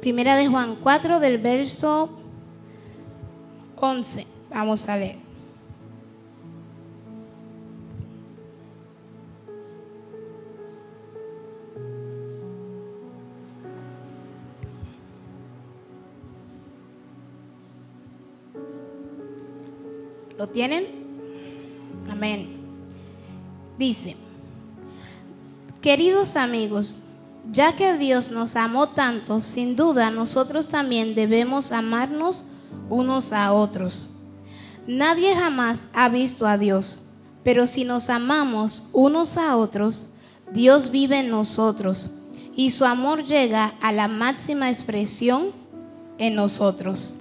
[0.00, 2.10] Primera de Juan 4 del verso
[3.76, 4.26] 11.
[4.50, 5.25] Vamos a leer.
[20.46, 20.86] ¿Lo tienen?
[22.08, 22.46] Amén.
[23.76, 24.16] Dice,
[25.80, 27.00] queridos amigos,
[27.50, 32.44] ya que Dios nos amó tanto, sin duda nosotros también debemos amarnos
[32.88, 34.08] unos a otros.
[34.86, 37.02] Nadie jamás ha visto a Dios,
[37.42, 40.10] pero si nos amamos unos a otros,
[40.52, 42.10] Dios vive en nosotros
[42.54, 45.46] y su amor llega a la máxima expresión
[46.18, 47.18] en nosotros.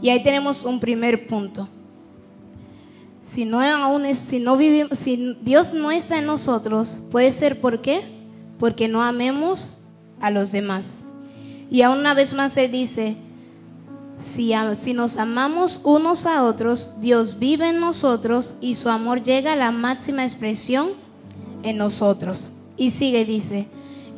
[0.00, 1.68] Y ahí tenemos un primer punto.
[3.24, 7.80] Si no aún si no vivimos, si Dios no está en nosotros, puede ser por
[7.80, 8.02] qué?
[8.58, 9.78] Porque no amemos
[10.20, 10.86] a los demás.
[11.70, 13.16] Y aún una vez más él dice,
[14.20, 19.52] si, si nos amamos unos a otros, Dios vive en nosotros y su amor llega
[19.52, 20.90] a la máxima expresión
[21.62, 22.50] en nosotros.
[22.76, 23.68] Y sigue, dice,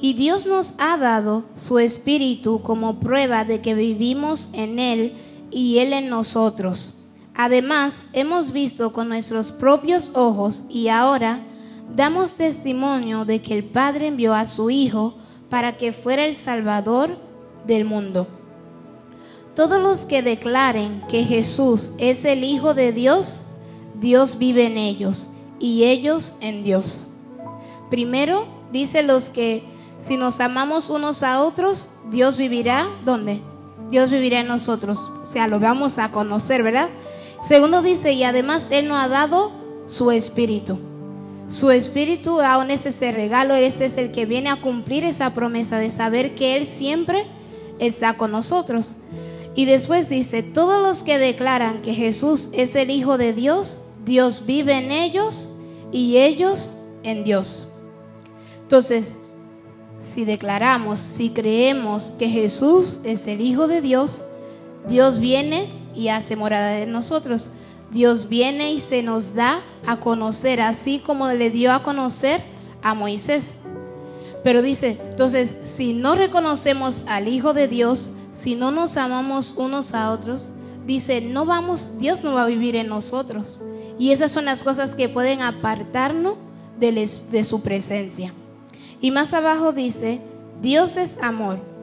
[0.00, 5.14] y Dios nos ha dado su espíritu como prueba de que vivimos en Él
[5.50, 6.93] y Él en nosotros.
[7.34, 11.40] Además, hemos visto con nuestros propios ojos y ahora
[11.94, 15.16] damos testimonio de que el Padre envió a su Hijo
[15.50, 17.18] para que fuera el Salvador
[17.66, 18.28] del mundo.
[19.56, 23.42] Todos los que declaren que Jesús es el Hijo de Dios,
[24.00, 25.26] Dios vive en ellos
[25.58, 27.08] y ellos en Dios.
[27.90, 29.64] Primero, dice los que
[29.98, 33.40] si nos amamos unos a otros, Dios vivirá, ¿dónde?
[33.90, 35.08] Dios vivirá en nosotros.
[35.22, 36.88] O sea, lo vamos a conocer, ¿verdad?
[37.46, 39.52] Segundo dice, y además Él nos ha dado
[39.86, 40.78] su espíritu.
[41.48, 45.76] Su espíritu aún es ese regalo, ese es el que viene a cumplir esa promesa
[45.78, 47.26] de saber que Él siempre
[47.78, 48.96] está con nosotros.
[49.54, 54.46] Y después dice, todos los que declaran que Jesús es el Hijo de Dios, Dios
[54.46, 55.52] vive en ellos
[55.92, 57.68] y ellos en Dios.
[58.62, 59.18] Entonces,
[60.14, 64.22] si declaramos, si creemos que Jesús es el Hijo de Dios,
[64.88, 67.50] Dios viene y hace morada en nosotros.
[67.90, 72.42] Dios viene y se nos da a conocer, así como le dio a conocer
[72.82, 73.56] a Moisés.
[74.42, 79.94] Pero dice, entonces, si no reconocemos al Hijo de Dios, si no nos amamos unos
[79.94, 80.52] a otros,
[80.86, 83.60] dice, no vamos, Dios no va a vivir en nosotros.
[83.98, 86.34] Y esas son las cosas que pueden apartarnos
[86.78, 86.92] de,
[87.30, 88.34] de su presencia.
[89.00, 90.20] Y más abajo dice,
[90.60, 91.73] Dios es amor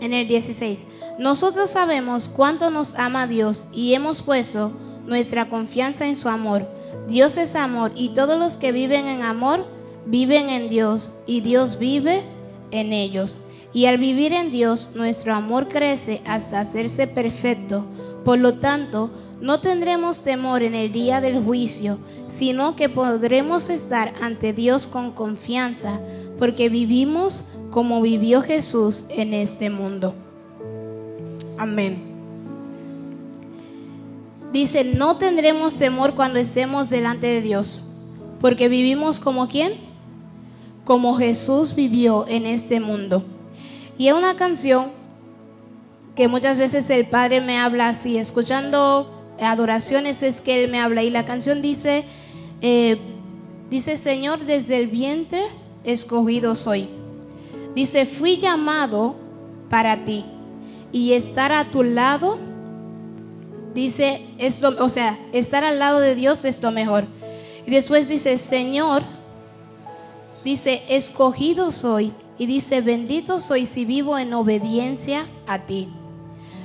[0.00, 0.84] en el 16.
[1.18, 4.72] Nosotros sabemos cuánto nos ama Dios y hemos puesto
[5.06, 6.68] nuestra confianza en su amor.
[7.08, 9.66] Dios es amor y todos los que viven en amor
[10.06, 12.22] viven en Dios y Dios vive
[12.70, 13.40] en ellos.
[13.72, 17.84] Y al vivir en Dios, nuestro amor crece hasta hacerse perfecto.
[18.24, 24.12] Por lo tanto, no tendremos temor en el día del juicio, sino que podremos estar
[24.20, 26.00] ante Dios con confianza,
[26.38, 30.14] porque vivimos como vivió Jesús en este mundo.
[31.56, 32.08] Amén.
[34.52, 37.84] Dice, no tendremos temor cuando estemos delante de Dios,
[38.40, 39.74] porque vivimos como quién?
[40.84, 43.24] Como Jesús vivió en este mundo.
[43.98, 44.92] Y es una canción
[46.14, 51.02] que muchas veces el Padre me habla así, escuchando adoraciones es que Él me habla.
[51.02, 52.04] Y la canción dice,
[52.60, 52.98] eh,
[53.70, 55.42] dice, Señor, desde el vientre
[55.84, 56.88] escogido soy.
[57.74, 59.14] Dice, fui llamado
[59.68, 60.24] para ti
[60.92, 62.38] y estar a tu lado,
[63.74, 67.06] dice, es o sea, estar al lado de Dios es lo mejor.
[67.66, 69.02] Y después dice, Señor,
[70.44, 72.12] dice, escogido soy.
[72.38, 75.88] Y dice, bendito soy si vivo en obediencia a ti.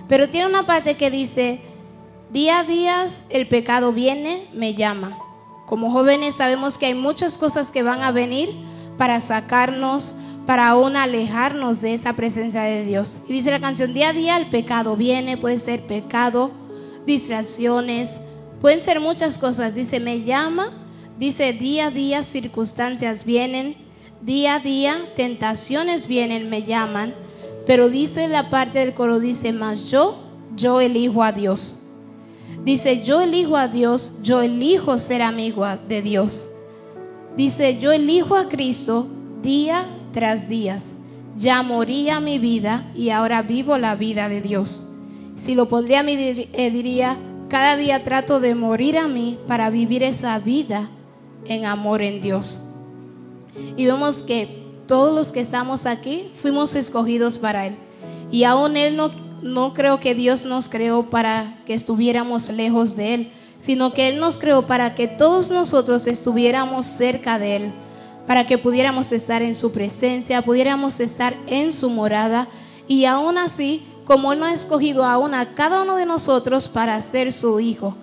[0.08, 1.62] Pero tiene una parte que dice,
[2.32, 5.18] día a día el pecado viene, me llama.
[5.66, 8.54] Como jóvenes sabemos que hay muchas cosas que van a venir
[8.98, 10.14] para sacarnos
[10.46, 13.18] para aún alejarnos de esa presencia de Dios.
[13.28, 16.52] Y dice la canción, día a día el pecado viene, puede ser pecado,
[17.06, 18.20] distracciones,
[18.60, 19.76] pueden ser muchas cosas.
[19.76, 20.70] Dice, me llama,
[21.18, 23.78] dice, día a día circunstancias vienen,
[24.22, 27.14] día a día tentaciones vienen, me llaman,
[27.66, 30.18] pero dice la parte del coro, dice, más yo,
[30.56, 31.80] yo elijo a Dios.
[32.66, 36.48] Dice, yo elijo a Dios, yo elijo ser amigo de Dios.
[37.36, 39.08] Dice, yo elijo a Cristo
[39.42, 40.96] día tras días.
[41.38, 44.86] Ya moría mi vida y ahora vivo la vida de Dios.
[45.38, 47.18] Si lo podría, eh, diría,
[47.50, 50.90] cada día trato de morir a mí para vivir esa vida
[51.46, 52.62] en amor en Dios.
[53.76, 57.76] Y vemos que todos los que estamos aquí fuimos escogidos para Él.
[58.32, 59.12] Y aún Él no,
[59.42, 64.20] no creo que Dios nos creó para que estuviéramos lejos de Él, sino que Él
[64.20, 67.74] nos creó para que todos nosotros estuviéramos cerca de Él
[68.28, 72.48] para que pudiéramos estar en su presencia, pudiéramos estar en su morada
[72.88, 77.02] y aún así, como Él nos ha escogido aún a cada uno de nosotros para
[77.02, 77.96] ser su hijo.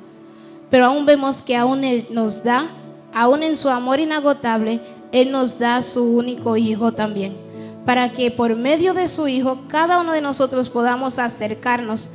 [0.71, 2.69] Pero aún vemos que aún Él nos da
[3.13, 4.81] aún en su amor inagotable,
[5.13, 7.37] Él nos da su único Hijo también,
[7.85, 12.09] para que por medio de su Hijo cada uno de nosotros podamos acercarnos,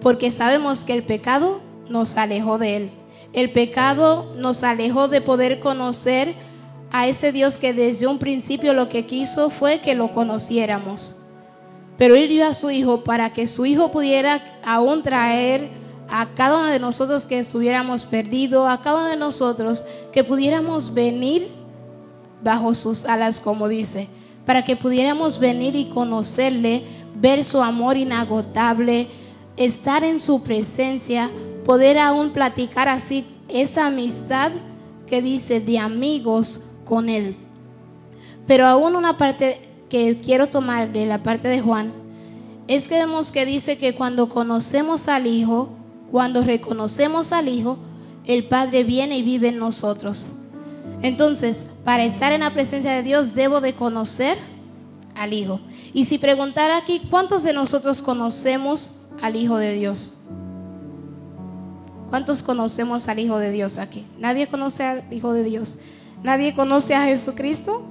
[0.00, 2.90] porque sabemos que el pecado nos alejó de Él.
[3.32, 6.36] El pecado nos alejó de poder conocer
[6.90, 11.16] a ese Dios que desde un principio lo que quiso fue que lo conociéramos.
[11.96, 15.70] Pero Él dio a su Hijo para que su Hijo pudiera aún traer
[16.08, 20.92] a cada uno de nosotros que estuviéramos perdidos, a cada uno de nosotros que pudiéramos
[20.92, 21.48] venir
[22.42, 24.08] bajo sus alas, como dice,
[24.44, 29.08] para que pudiéramos venir y conocerle, ver su amor inagotable,
[29.56, 31.30] estar en su presencia,
[31.64, 34.52] poder aún platicar así esa amistad
[35.06, 37.36] que dice de amigos con Él.
[38.46, 41.92] Pero aún una parte que quiero tomar de la parte de Juan
[42.66, 45.70] es que vemos que dice que cuando conocemos al Hijo,
[46.10, 47.78] cuando reconocemos al Hijo,
[48.24, 50.28] el Padre viene y vive en nosotros.
[51.02, 54.38] Entonces, para estar en la presencia de Dios debo de conocer
[55.14, 55.60] al Hijo.
[55.92, 60.16] Y si preguntara aquí, ¿cuántos de nosotros conocemos al Hijo de Dios?
[62.08, 64.06] ¿Cuántos conocemos al Hijo de Dios aquí?
[64.18, 65.76] ¿Nadie conoce al Hijo de Dios?
[66.24, 67.82] ¿Nadie conoce a Jesucristo?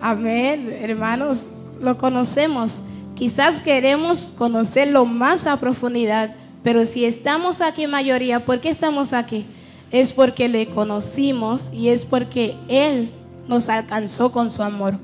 [0.00, 1.38] Amén, hermanos,
[1.80, 2.78] lo conocemos.
[3.16, 9.44] Quizás queremos conocerlo más a profundidad, pero si estamos aquí mayoría, ¿por qué estamos aquí?
[9.90, 13.10] Es porque le conocimos y es porque Él
[13.48, 14.94] nos alcanzó con su amor.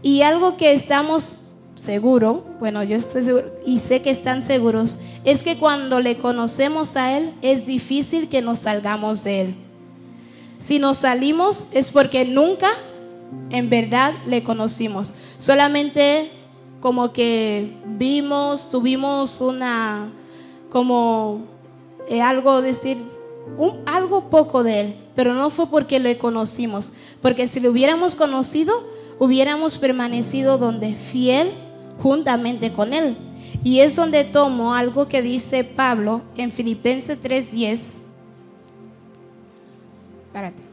[0.00, 1.36] Y algo que estamos
[1.74, 6.96] seguros, bueno, yo estoy seguro y sé que están seguros, es que cuando le conocemos
[6.96, 9.71] a Él es difícil que nos salgamos de Él.
[10.62, 12.68] Si nos salimos es porque nunca
[13.50, 15.12] en verdad le conocimos.
[15.38, 16.30] Solamente
[16.80, 20.12] como que vimos, tuvimos una,
[20.70, 21.40] como
[22.08, 22.98] eh, algo decir,
[23.86, 28.72] algo poco de él, pero no fue porque le conocimos, porque si lo hubiéramos conocido,
[29.18, 31.50] hubiéramos permanecido donde fiel
[32.00, 33.16] juntamente con él.
[33.64, 38.01] Y es donde tomo algo que dice Pablo en Filipenses 3:10
[40.32, 40.72] para terminar.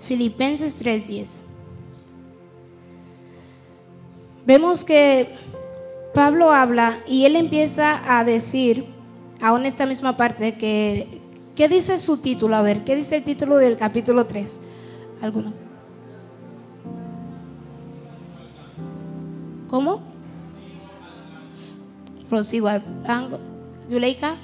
[0.00, 1.42] Filipenses 3:10.
[4.44, 5.36] Vemos que
[6.12, 8.86] Pablo habla y él empieza a decir,
[9.40, 11.20] aún esta misma parte, que,
[11.54, 12.56] ¿qué dice su título?
[12.56, 14.60] A ver, ¿qué dice el título del capítulo 3?
[15.22, 15.69] ¿Alguno?
[19.70, 20.00] ¿Cómo?
[22.28, 22.82] Prosigo al
[23.88, 24.34] Yuleika.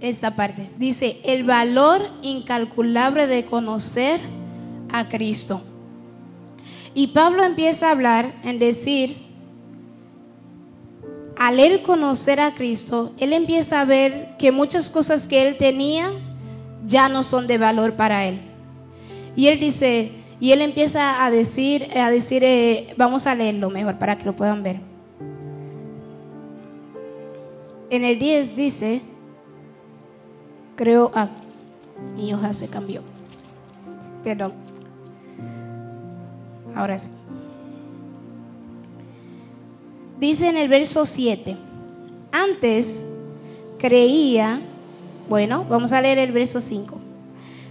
[0.00, 4.20] Esta parte dice: el valor incalculable de conocer
[4.92, 5.62] a Cristo.
[6.94, 9.18] Y Pablo empieza a hablar en decir,
[11.38, 16.10] al él conocer a Cristo, él empieza a ver que muchas cosas que él tenía
[16.86, 18.40] ya no son de valor para él.
[19.36, 23.98] Y él dice, y él empieza a decir, a decir, eh, vamos a leerlo mejor
[23.98, 24.80] para que lo puedan ver.
[27.88, 29.00] En el 10 dice,
[30.74, 31.28] creo, ah,
[32.16, 33.02] mi hoja se cambió.
[34.22, 34.52] Perdón.
[36.74, 37.08] Ahora sí.
[40.20, 41.56] Dice en el verso 7,
[42.32, 43.06] antes
[43.78, 44.60] creía,
[45.28, 47.05] bueno, vamos a leer el verso 5.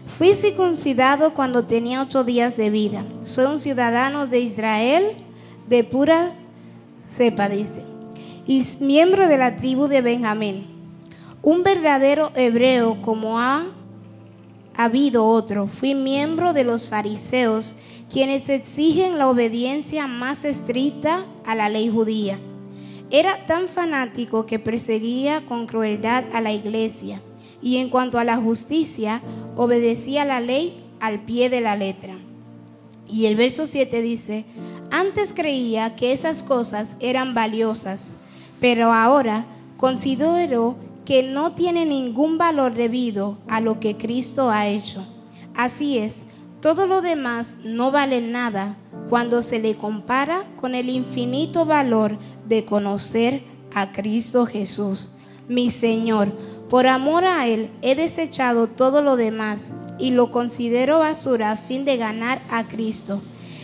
[0.06, 3.04] Fui circuncidado cuando tenía ocho días de vida.
[3.24, 5.18] Soy un ciudadano de Israel
[5.68, 6.32] de pura
[7.12, 7.84] cepa, dice.
[8.48, 10.68] Y miembro de la tribu de Benjamín.
[11.42, 13.66] Un verdadero hebreo como ha
[14.78, 15.68] habido otro.
[15.68, 17.76] Fui miembro de los fariseos,
[18.10, 22.40] quienes exigen la obediencia más estricta a la ley judía.
[23.10, 27.22] Era tan fanático que perseguía con crueldad a la iglesia
[27.62, 29.22] y en cuanto a la justicia,
[29.56, 32.16] obedecía la ley al pie de la letra.
[33.08, 34.46] Y el verso 7 dice,
[34.92, 38.16] antes creía que esas cosas eran valiosas,
[38.60, 39.46] pero ahora
[39.78, 40.76] considero
[41.06, 45.06] que no tiene ningún valor debido a lo que Cristo ha hecho.
[45.56, 46.24] Así es,
[46.62, 48.76] todo lo demás no vale nada
[49.10, 53.44] cuando se le compara con el infinito valor de conocer
[53.74, 55.12] a Cristo Jesús,
[55.48, 56.34] mi Señor
[56.70, 61.86] por amor a Él he desechado todo lo demás y lo considero basura a fin
[61.86, 63.22] de ganar a Cristo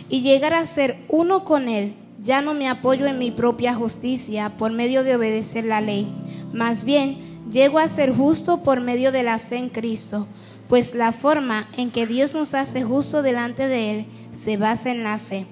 [0.08, 1.94] y llegar a ser uno con Él.
[2.22, 6.06] Ya no me apoyo en mi propia justicia por medio de obedecer la ley.
[6.52, 10.26] Más bien, llego a ser justo por medio de la fe en Cristo
[10.72, 15.04] pues la forma en que Dios nos hace justo delante de Él se basa en
[15.04, 15.44] la fe.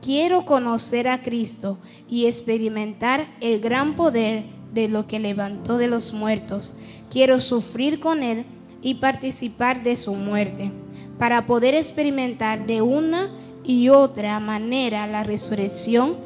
[0.00, 6.12] Quiero conocer a Cristo y experimentar el gran poder de lo que levantó de los
[6.12, 6.76] muertos.
[7.10, 8.44] Quiero sufrir con Él
[8.82, 10.70] y participar de su muerte,
[11.18, 13.30] para poder experimentar de una
[13.64, 16.16] y otra manera la resurrección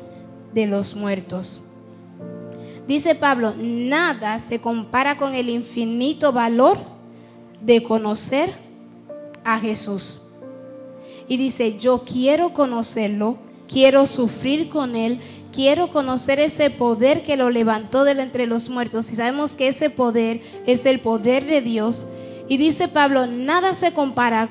[0.53, 1.65] de los muertos.
[2.87, 6.79] Dice Pablo, nada se compara con el infinito valor
[7.61, 8.53] de conocer
[9.45, 10.23] a Jesús.
[11.29, 15.21] Y dice, yo quiero conocerlo, quiero sufrir con él,
[15.53, 19.11] quiero conocer ese poder que lo levantó de entre los muertos.
[19.13, 22.05] Y sabemos que ese poder es el poder de Dios.
[22.49, 24.49] Y dice Pablo, nada se compara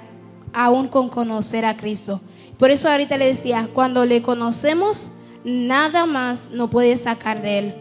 [0.54, 2.22] aún con conocer a Cristo.
[2.58, 5.10] Por eso ahorita le decía, cuando le conocemos,
[5.44, 7.76] nada más no puede sacar de él.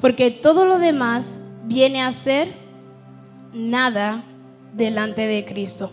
[0.00, 2.54] Porque todo lo demás viene a ser
[3.52, 4.24] nada
[4.74, 5.90] delante de Cristo.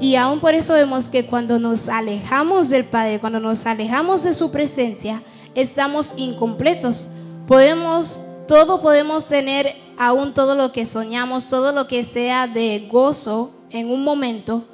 [0.00, 4.34] Y aún por eso vemos que cuando nos alejamos del Padre, cuando nos alejamos de
[4.34, 5.22] su presencia,
[5.54, 7.08] estamos incompletos.
[7.46, 13.52] Podemos, todo podemos tener aún todo lo que soñamos, todo lo que sea de gozo
[13.70, 14.64] en un momento,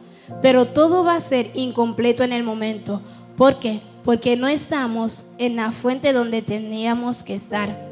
[0.41, 3.03] pero todo va a ser incompleto en el momento.
[3.37, 3.83] ¿Por qué?
[4.05, 7.91] Porque no estamos en la fuente donde teníamos que estar.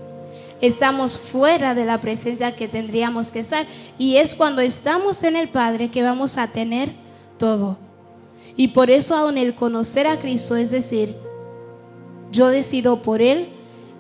[0.60, 3.66] Estamos fuera de la presencia que tendríamos que estar.
[3.98, 6.90] Y es cuando estamos en el Padre que vamos a tener
[7.38, 7.78] todo.
[8.56, 11.16] Y por eso aún el conocer a Cristo, es decir,
[12.32, 13.48] yo decido por Él.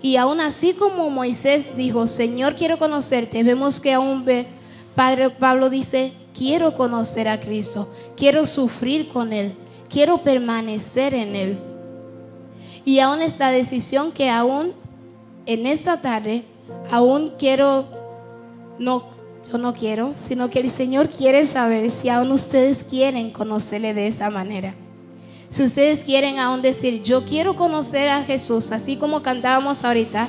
[0.02, 4.24] Y aún así como Moisés dijo, Señor, quiero conocerte, vemos que aún
[4.94, 9.54] Padre Pablo dice, quiero conocer a Cristo, quiero sufrir con Él,
[9.88, 11.58] quiero permanecer en Él.
[12.84, 14.72] Y aún esta decisión que aún
[15.46, 16.44] en esta tarde,
[16.90, 17.86] aún quiero
[18.78, 19.17] no
[19.50, 24.08] yo no quiero, sino que el Señor quiere saber si aún ustedes quieren conocerle de
[24.08, 24.74] esa manera.
[25.50, 30.28] Si ustedes quieren aún decir, yo quiero conocer a Jesús, así como cantábamos ahorita,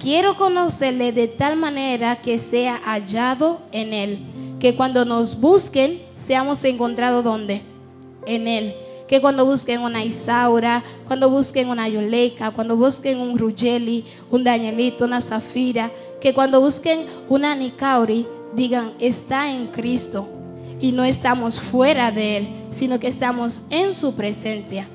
[0.00, 4.20] quiero conocerle de tal manera que sea hallado en Él.
[4.58, 7.62] Que cuando nos busquen, seamos encontrados donde?
[8.26, 8.74] En Él.
[9.10, 15.04] Que cuando busquen una Isaura, cuando busquen una Yoleika, cuando busquen un Ruggeli, un Danielito,
[15.04, 15.90] una Zafira,
[16.20, 20.28] que cuando busquen una Nicauri, digan, está en Cristo
[20.80, 24.86] y no estamos fuera de Él, sino que estamos en su presencia.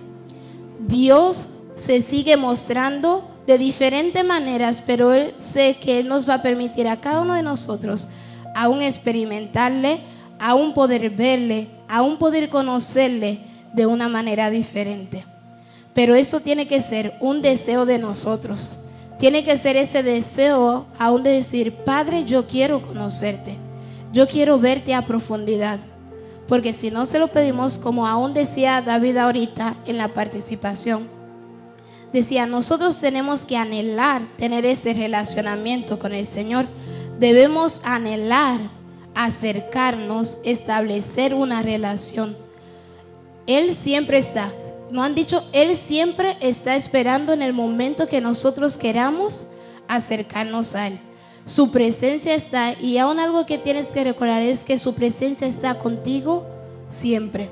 [0.88, 6.41] Dios se sigue mostrando de diferentes maneras, pero Él sé que Él nos va a
[6.41, 8.07] permitir a cada uno de nosotros
[8.55, 9.99] aún experimentarle,
[10.39, 15.26] aún poder verle, aún poder conocerle de una manera diferente.
[15.93, 18.73] Pero eso tiene que ser un deseo de nosotros.
[19.19, 23.57] Tiene que ser ese deseo aún de decir, Padre, yo quiero conocerte.
[24.11, 25.80] Yo quiero verte a profundidad.
[26.47, 31.07] Porque si no se lo pedimos, como aún decía David ahorita en la participación,
[32.13, 36.67] decía, nosotros tenemos que anhelar tener ese relacionamiento con el Señor.
[37.19, 38.59] Debemos anhelar
[39.15, 42.44] acercarnos, establecer una relación.
[43.47, 44.53] Él siempre está.
[44.91, 49.45] No han dicho, Él siempre está esperando en el momento que nosotros queramos
[49.87, 50.99] acercarnos a Él.
[51.45, 55.77] Su presencia está y aún algo que tienes que recordar es que su presencia está
[55.77, 56.45] contigo
[56.89, 57.51] siempre.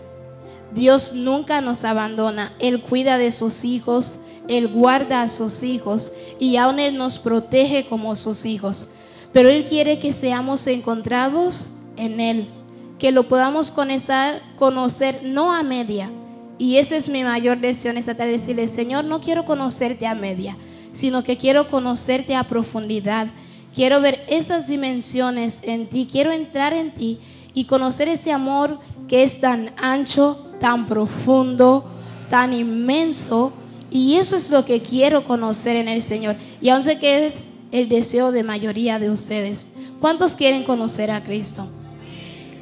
[0.73, 2.53] Dios nunca nos abandona.
[2.57, 4.17] Él cuida de sus hijos,
[4.47, 8.87] Él guarda a sus hijos y aún Él nos protege como sus hijos.
[9.31, 11.67] Pero Él quiere que seamos encontrados
[11.97, 12.47] en Él,
[13.03, 16.09] que lo podamos conocer, conocer no a media,
[16.57, 20.15] y esa es mi mayor deseo en esta tarde, decirle, Señor, no quiero conocerte a
[20.15, 20.55] media,
[20.93, 23.27] sino que quiero conocerte a profundidad.
[23.75, 27.19] Quiero ver esas dimensiones en ti, quiero entrar en ti
[27.53, 28.79] y conocer ese amor
[29.09, 31.83] que es tan ancho, tan profundo,
[32.29, 33.51] tan inmenso.
[33.91, 36.37] Y eso es lo que quiero conocer en el Señor.
[36.61, 39.67] Y aún sé que es el deseo de mayoría de ustedes.
[39.99, 41.67] ¿Cuántos quieren conocer a Cristo?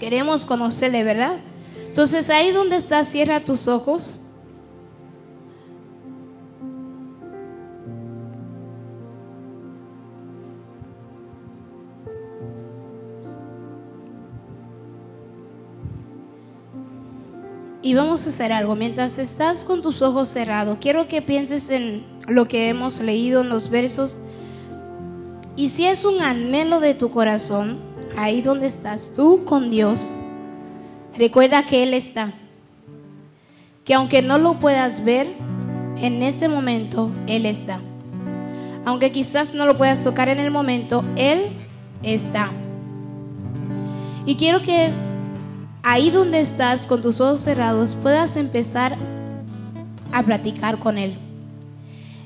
[0.01, 1.37] Queremos conocerle, ¿verdad?
[1.85, 4.19] Entonces ahí donde estás, cierra tus ojos.
[17.83, 18.75] Y vamos a hacer algo.
[18.75, 23.49] Mientras estás con tus ojos cerrados, quiero que pienses en lo que hemos leído en
[23.49, 24.17] los versos.
[25.55, 30.17] Y si es un anhelo de tu corazón, ahí donde estás tú con Dios,
[31.17, 32.31] Recuerda que Él está.
[33.83, 35.27] Que aunque no lo puedas ver,
[35.97, 37.79] en ese momento Él está.
[38.85, 41.49] Aunque quizás no lo puedas tocar en el momento, Él
[42.01, 42.49] está.
[44.25, 44.91] Y quiero que
[45.83, 48.97] ahí donde estás, con tus ojos cerrados, puedas empezar
[50.11, 51.17] a platicar con Él.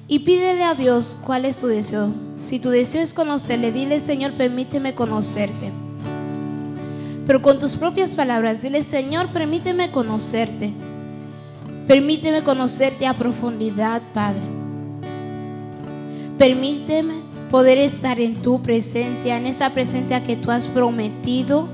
[0.08, 2.12] Y pídele a Dios cuál es tu deseo.
[2.46, 5.72] Si tu deseo es conocerle, dile, Señor, permíteme conocerte.
[7.26, 10.72] Pero con tus propias palabras, dile, Señor, permíteme conocerte.
[11.88, 14.42] Permíteme conocerte a profundidad, Padre.
[16.38, 17.16] Permíteme
[17.50, 21.68] poder estar en tu presencia, en esa presencia que tú has prometido.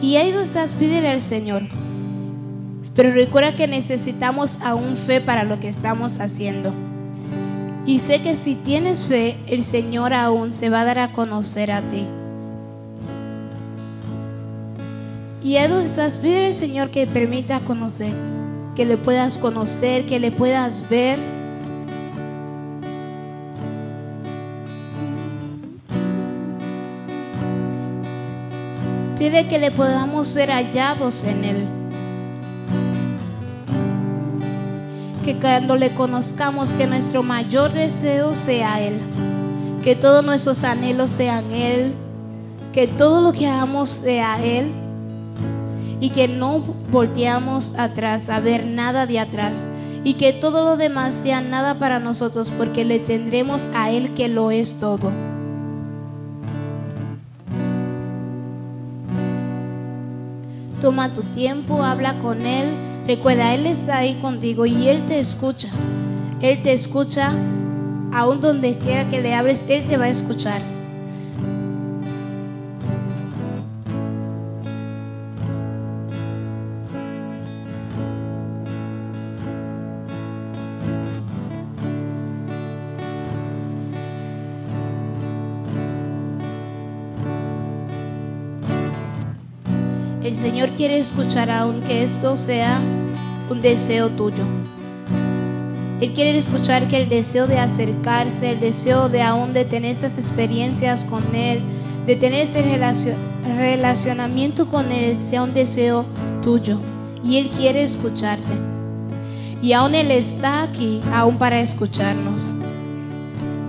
[0.00, 1.64] Y ahí donde estás, pídele al Señor.
[2.94, 6.72] Pero recuerda que necesitamos aún fe para lo que estamos haciendo.
[7.86, 11.70] Y sé que si tienes fe, el Señor aún se va a dar a conocer
[11.70, 12.06] a ti.
[15.42, 18.14] Y donde estás, pide al Señor que permita conocer,
[18.74, 21.18] que le puedas conocer, que le puedas ver.
[29.18, 31.83] Pide que le podamos ser hallados en Él.
[35.24, 39.00] Que cuando le conozcamos, que nuestro mayor deseo sea Él.
[39.82, 41.94] Que todos nuestros anhelos sean Él.
[42.74, 44.70] Que todo lo que hagamos sea Él.
[45.98, 46.58] Y que no
[46.90, 49.66] volteamos atrás a ver nada de atrás.
[50.04, 54.28] Y que todo lo demás sea nada para nosotros porque le tendremos a Él que
[54.28, 55.10] lo es todo.
[60.82, 62.93] Toma tu tiempo, habla con Él.
[63.06, 65.68] Recuerda, Él está ahí contigo y Él te escucha.
[66.40, 67.32] Él te escucha,
[68.12, 70.62] aun donde quiera que le hables, Él te va a escuchar.
[90.24, 92.80] El Señor quiere escuchar aunque esto sea
[93.50, 94.44] un deseo tuyo.
[96.00, 100.18] Él quiere escuchar que el deseo de acercarse, el deseo de aún de tener esas
[100.18, 101.62] experiencias con Él,
[102.06, 103.16] de tener ese relacion
[103.46, 106.04] relacionamiento con Él, sea un deseo
[106.42, 106.78] tuyo.
[107.24, 108.52] Y Él quiere escucharte.
[109.62, 112.46] Y aún Él está aquí, aún para escucharnos.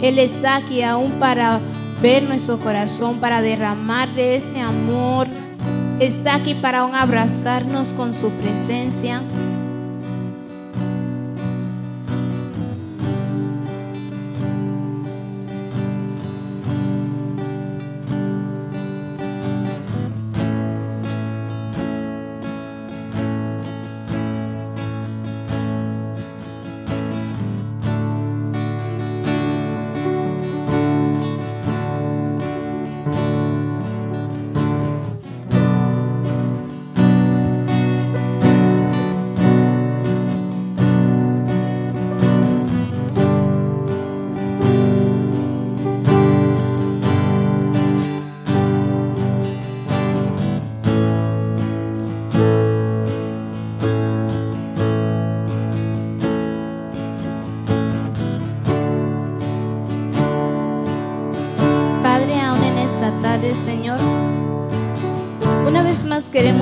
[0.01, 1.59] Él está aquí aún para
[2.01, 5.27] ver nuestro corazón, para derramar de ese amor.
[5.99, 9.21] Está aquí para aún abrazarnos con su presencia.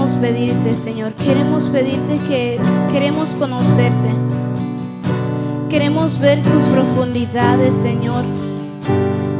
[0.03, 2.59] Queremos pedirte, Señor, queremos pedirte que
[2.91, 4.13] queremos conocerte.
[5.69, 8.25] Queremos ver tus profundidades, Señor.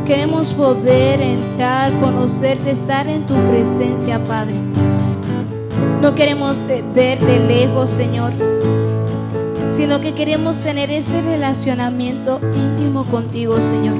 [0.05, 4.55] Queremos poder entrar, conocerte, estar en tu presencia, Padre.
[6.01, 8.32] No queremos eh, ver de lejos, Señor,
[9.76, 13.97] sino que queremos tener ese relacionamiento íntimo contigo, Señor.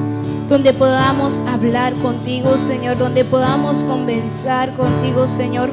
[0.48, 2.98] Donde podamos hablar contigo, Señor.
[2.98, 5.70] Donde podamos conversar contigo, Señor.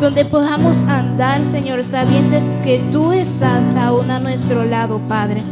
[0.00, 5.42] Donde podamos andar, Señor, sabiendo que tú estás aún a nuestro lado, Padre.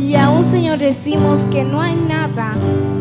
[0.00, 2.56] Y aún, Señor, decimos que no hay nada,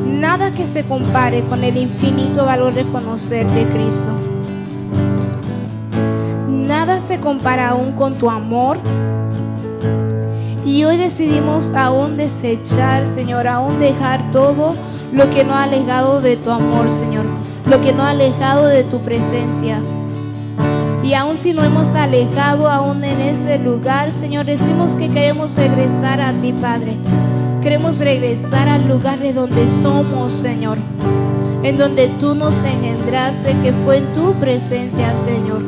[0.06, 4.12] nada que se compare con el infinito valor de conocer de Cristo.
[6.48, 8.78] Nada se compara aún con tu amor.
[10.64, 14.76] Y hoy decidimos aún desechar, Señor, aún dejar todo
[15.12, 17.11] lo que nos ha alejado de tu amor, Señor.
[17.72, 19.82] Lo que nos ha alejado de tu presencia.
[21.06, 26.20] Y aún si no hemos alejado aún en ese lugar, Señor, decimos que queremos regresar
[26.20, 26.98] a ti, Padre.
[27.62, 30.80] Queremos regresar al lugar de donde somos, Señor.
[31.64, 35.64] En donde tú nos engendraste, que fue en tu presencia, Señor.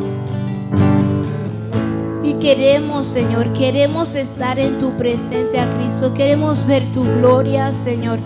[2.22, 6.14] Y queremos, Señor, queremos estar en tu presencia, Cristo.
[6.14, 8.20] Queremos ver tu gloria, Señor.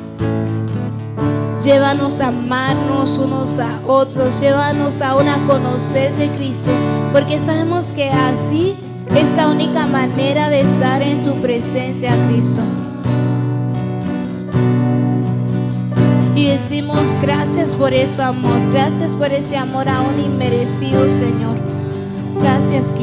[1.68, 6.72] Llévanos a amarnos unos a otros, llévanos aún a conocer de Cristo,
[7.12, 8.78] porque sabemos que así
[9.14, 12.62] es la única manera de estar en tu presencia, Cristo.
[16.38, 21.58] Y decimos gracias por eso, amor, gracias por ese amor aún inmerecido, Señor.
[22.40, 22.94] Gracias,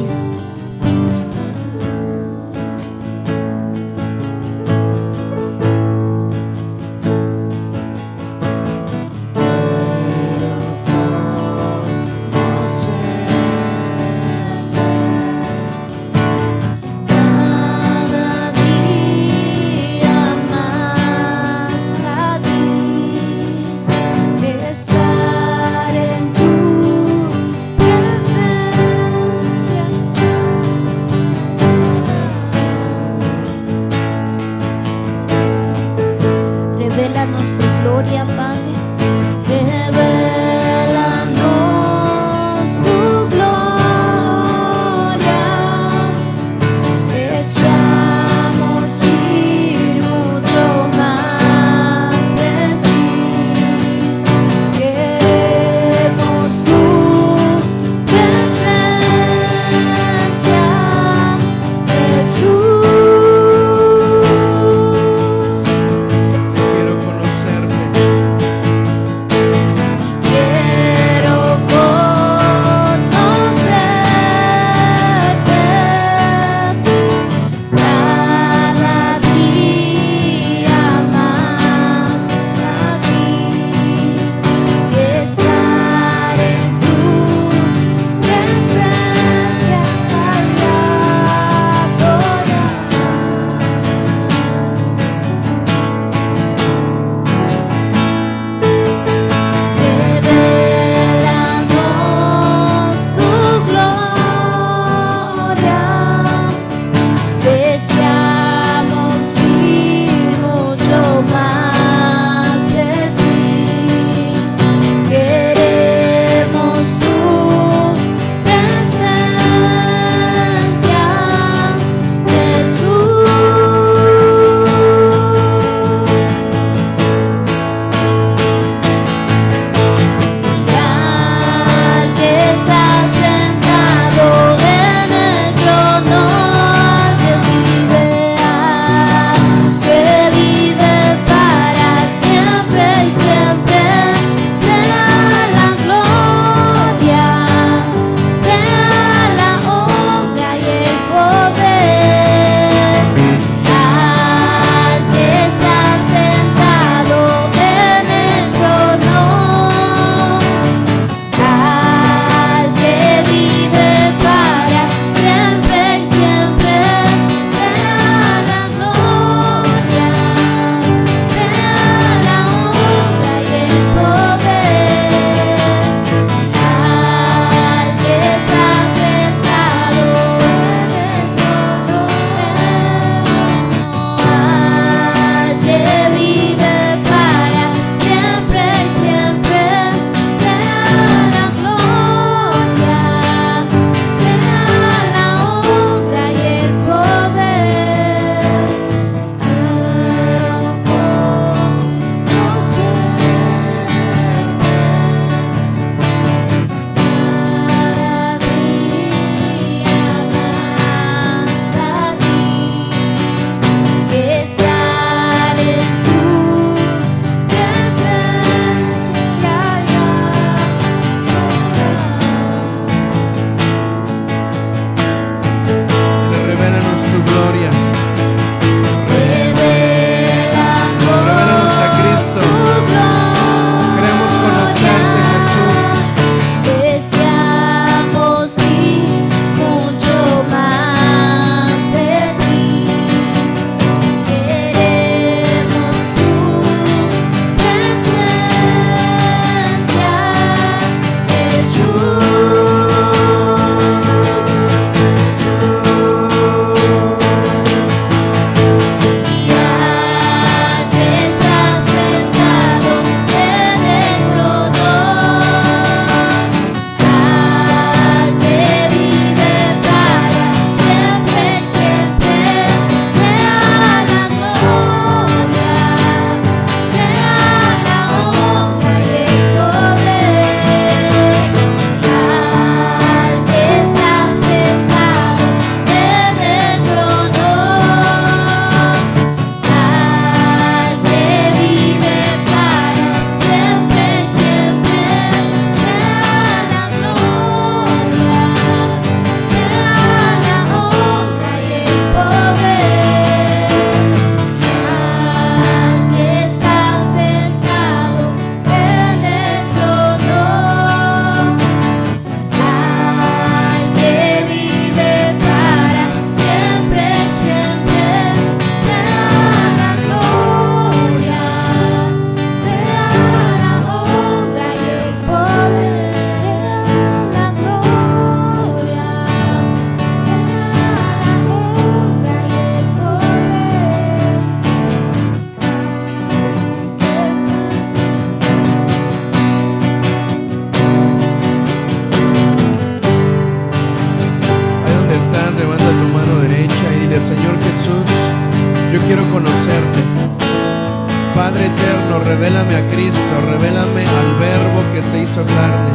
[352.45, 355.93] revélame a Cristo, revélame al Verbo que se hizo carne.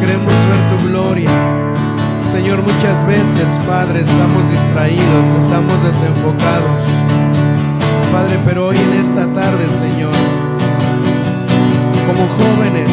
[0.00, 1.28] Queremos ver tu gloria.
[2.32, 6.80] Señor, muchas veces, Padre, estamos distraídos, estamos desenfocados.
[8.10, 10.14] Padre, pero hoy en esta tarde, Señor,
[12.06, 12.88] como jóvenes,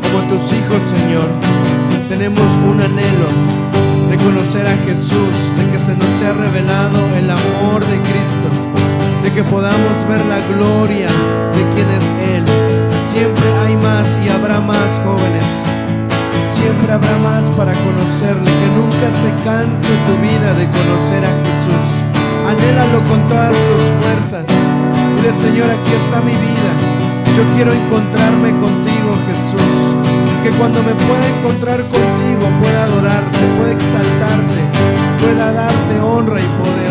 [0.00, 1.28] como tus hijos, Señor,
[2.08, 3.28] tenemos un anhelo
[4.08, 8.48] de conocer a Jesús, de que se nos sea revelado el amor de Cristo,
[9.30, 11.08] que podamos ver la gloria
[11.52, 12.44] de quien es Él.
[13.06, 15.44] Siempre hay más y habrá más jóvenes.
[16.50, 21.88] Siempre habrá más para conocerle, que nunca se canse tu vida de conocer a Jesús.
[22.48, 24.44] Anhélalo con todas tus fuerzas.
[24.46, 26.70] Dile, Señor, aquí está mi vida.
[27.36, 29.74] Yo quiero encontrarme contigo, Jesús.
[30.42, 34.60] Que cuando me pueda encontrar contigo pueda adorarte, pueda exaltarte,
[35.20, 36.87] pueda darte honra y poder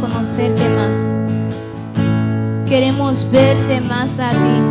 [0.00, 1.10] conocerte más.
[2.68, 4.62] Queremos verte más a ti.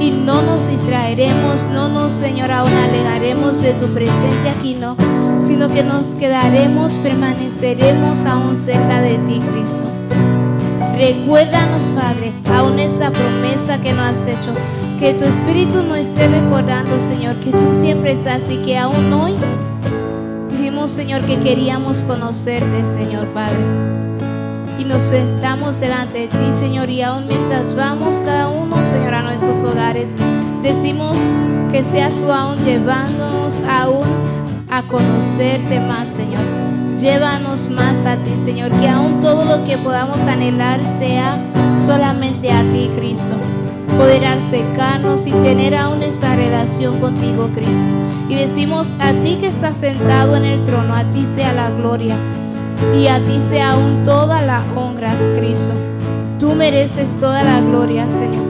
[0.00, 4.96] Y no nos distraeremos, no nos, Señor, aún alejaremos de tu presencia aquí, no,
[5.40, 9.84] sino que nos quedaremos, permaneceremos aún cerca de ti, Cristo.
[10.96, 14.52] Recuérdanos, Padre, aún esta promesa que nos has hecho.
[15.00, 19.34] Que tu Espíritu nos esté recordando, Señor, que tú siempre estás y que aún hoy
[20.94, 23.58] Señor, que queríamos conocerte, Señor Padre.
[24.78, 29.22] Y nos sentamos delante de ti, Señor, y aún mientras vamos cada uno, Señor, a
[29.22, 30.06] nuestros hogares,
[30.62, 31.16] decimos
[31.72, 34.06] que seas tú aún llevándonos aún
[34.70, 36.44] a conocerte más, Señor.
[36.96, 41.36] Llévanos más a ti, Señor, que aún todo lo que podamos anhelar sea
[41.84, 43.34] solamente a ti, Cristo.
[43.96, 47.86] Poder acercarnos y tener aún esa relación contigo, Cristo.
[48.28, 52.16] Y decimos, a ti que estás sentado en el trono, a ti sea la gloria.
[52.96, 55.72] Y a ti sea aún toda la honra, Cristo.
[56.38, 58.43] Tú mereces toda la gloria, Señor.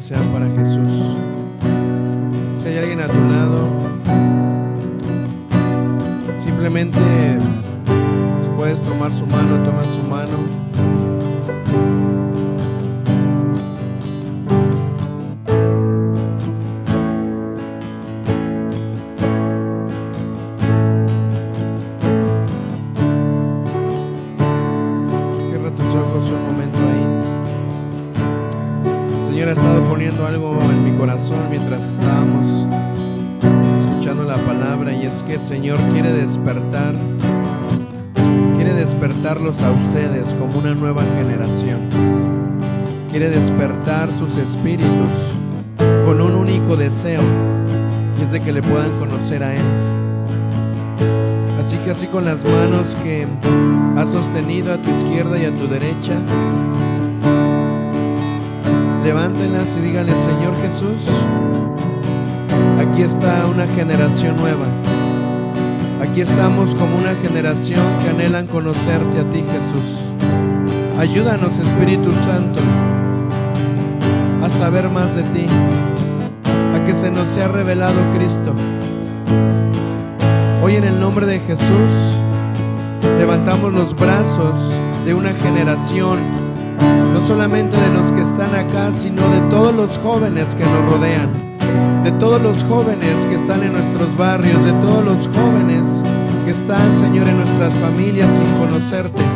[0.00, 0.59] Sean para.
[43.10, 45.08] Quiere despertar sus espíritus
[46.06, 47.20] con un único deseo,
[48.18, 49.64] y es de que le puedan conocer a Él.
[51.58, 53.26] Así que así con las manos que
[53.96, 56.20] has sostenido a tu izquierda y a tu derecha,
[59.04, 61.08] levántenlas y díganle, Señor Jesús,
[62.78, 64.66] aquí está una generación nueva.
[66.00, 69.98] Aquí estamos como una generación que anhelan conocerte a ti, Jesús.
[70.98, 72.60] Ayúdanos, Espíritu Santo,
[74.60, 75.46] saber más de ti,
[76.74, 78.52] a que se nos sea revelado Cristo.
[80.62, 82.18] Hoy en el nombre de Jesús
[83.18, 84.74] levantamos los brazos
[85.06, 86.18] de una generación,
[87.14, 91.32] no solamente de los que están acá, sino de todos los jóvenes que nos rodean,
[92.04, 96.04] de todos los jóvenes que están en nuestros barrios, de todos los jóvenes
[96.44, 99.29] que están, Señor, en nuestras familias sin conocerte.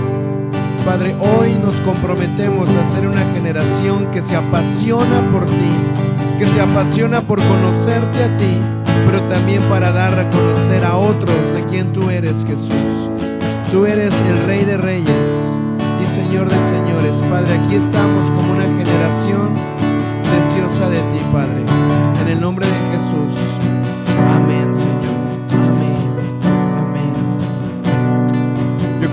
[0.84, 5.70] Padre, hoy nos comprometemos a ser una generación que se apasiona por ti,
[6.38, 8.58] que se apasiona por conocerte a ti,
[9.06, 13.08] pero también para dar a conocer a otros de quien tú eres, Jesús.
[13.72, 15.58] Tú eres el Rey de Reyes
[16.02, 17.16] y Señor de Señores.
[17.30, 19.54] Padre, aquí estamos como una generación
[20.42, 21.64] deseosa de ti, Padre.
[22.20, 23.73] En el nombre de Jesús.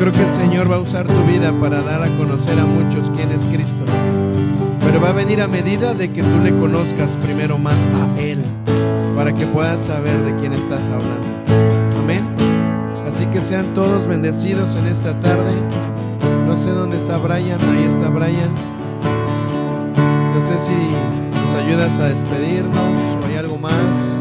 [0.02, 3.12] Creo que el Señor va a usar tu vida para dar a conocer a muchos
[3.12, 3.84] quién es Cristo.
[4.84, 8.42] Pero va a venir a medida de que tú le conozcas primero más a Él,
[9.16, 12.00] para que puedas saber de quién estás hablando.
[12.00, 12.26] Amén.
[13.06, 15.54] Así que sean todos bendecidos en esta tarde.
[16.48, 18.50] No sé dónde está Brian, ahí está Brian.
[20.34, 24.21] No sé si nos ayudas a despedirnos o hay algo más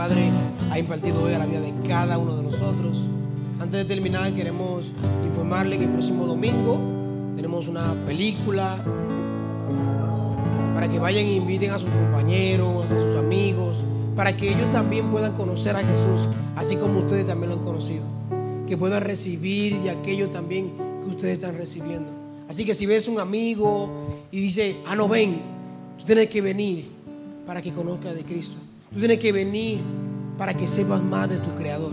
[0.00, 0.30] Padre
[0.70, 2.96] ha impartido hoy a la vida de cada uno de nosotros.
[3.60, 4.94] Antes de terminar, queremos
[5.26, 6.80] informarle que el próximo domingo
[7.36, 8.82] tenemos una película
[10.72, 13.84] para que vayan e inviten a sus compañeros, a sus amigos,
[14.16, 16.26] para que ellos también puedan conocer a Jesús,
[16.56, 18.04] así como ustedes también lo han conocido.
[18.66, 20.72] Que puedan recibir de aquello también
[21.02, 22.10] que ustedes están recibiendo.
[22.48, 23.90] Así que si ves un amigo
[24.32, 25.42] y dice, ah, no ven,
[25.98, 26.88] tú tienes que venir
[27.44, 28.56] para que conozcas de Cristo.
[28.92, 29.80] Tú tienes que venir
[30.36, 31.92] para que sepas más de tu Creador.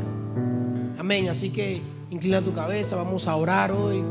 [0.97, 1.29] Amén.
[1.29, 1.79] Así que
[2.09, 4.01] inclina tu cabeza, vamos a orar hoy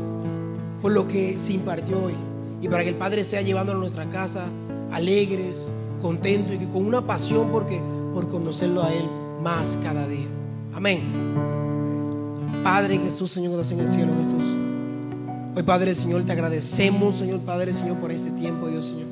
[0.81, 2.13] por lo que se impartió hoy.
[2.61, 4.47] Y para que el Padre sea llevándonos a nuestra casa
[4.91, 5.69] alegres,
[6.01, 7.81] contentos y con una pasión porque,
[8.13, 9.05] por conocerlo a Él
[9.43, 10.27] más cada día.
[10.73, 11.01] Amén.
[12.63, 14.45] Padre Jesús, Señor, que estás en el cielo, Jesús.
[15.55, 19.07] Hoy, Padre Señor, te agradecemos, Señor, Padre Señor, por este tiempo, Dios Señor.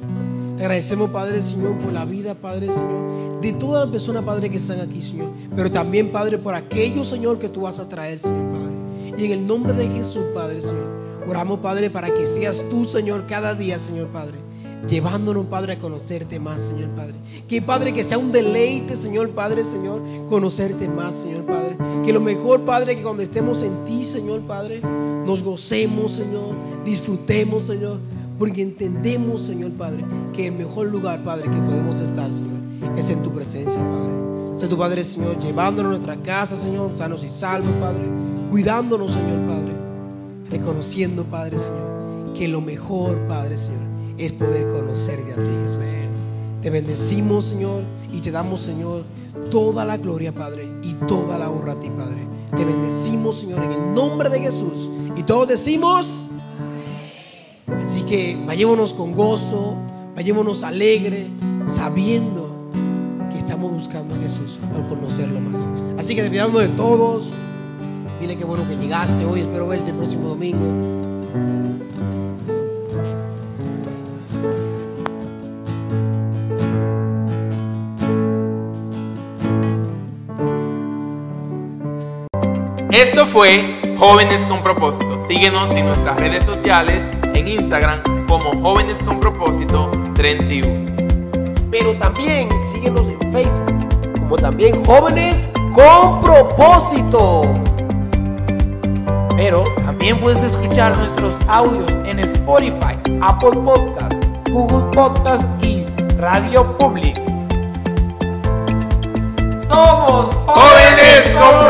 [0.58, 4.58] Te agradecemos, Padre Señor, por la vida, Padre Señor, de todas las personas, Padre, que
[4.58, 5.30] están aquí, Señor.
[5.54, 9.16] Pero también, Padre, por aquellos, Señor, que tú vas a traer, Señor, Padre.
[9.18, 10.88] Y en el nombre de Jesús, Padre, Señor,
[11.28, 14.46] oramos, Padre, para que seas tú, Señor, cada día, Señor, Padre.
[14.88, 17.16] Llevándonos, Padre, a conocerte más, Señor Padre.
[17.48, 21.76] Que, Padre, que sea un deleite, Señor Padre, Señor, conocerte más, Señor Padre.
[22.06, 26.54] Que lo mejor, Padre, que cuando estemos en ti, Señor Padre, nos gocemos, Señor,
[26.86, 27.98] disfrutemos, Señor,
[28.38, 32.60] porque entendemos, Señor Padre, que el mejor lugar, Padre, que podemos estar, Señor,
[32.98, 34.26] es en tu presencia, Padre.
[34.56, 38.04] Sé tu Padre, Señor, llevándonos a nuestra casa, Señor, sanos y salvos, Padre,
[38.50, 39.74] cuidándonos, Señor Padre,
[40.50, 43.82] reconociendo, Padre, Señor, que lo mejor, Padre, Señor,
[44.18, 45.96] es poder conocerte a ti, Jesús.
[46.62, 49.04] Te bendecimos, Señor, y te damos, Señor,
[49.52, 52.26] toda la gloria, Padre, y toda la honra a ti, Padre.
[52.56, 54.90] Te bendecimos, Señor, en el nombre de Jesús.
[55.18, 56.26] Y todos decimos,
[57.82, 59.76] así que vayémonos con gozo,
[60.16, 61.30] vayémonos alegre,
[61.66, 62.70] sabiendo
[63.32, 65.68] que estamos buscando a Jesús por conocerlo más.
[65.98, 67.34] Así que despidamos de todos.
[68.20, 70.96] Dile que bueno que llegaste hoy, espero verte el próximo domingo.
[82.92, 85.26] Esto fue Jóvenes con Propósito.
[85.28, 87.04] Síguenos en nuestras redes sociales,
[87.36, 90.86] en Instagram como Jóvenes con Propósito 31.
[91.70, 97.44] Pero también síguenos en Facebook, como también Jóvenes con Propósito.
[99.36, 105.86] Pero también puedes escuchar nuestros audios en Spotify, Apple Podcast, Google Podcast y
[106.18, 107.16] Radio Public.
[109.68, 111.66] Somos Jóvenes con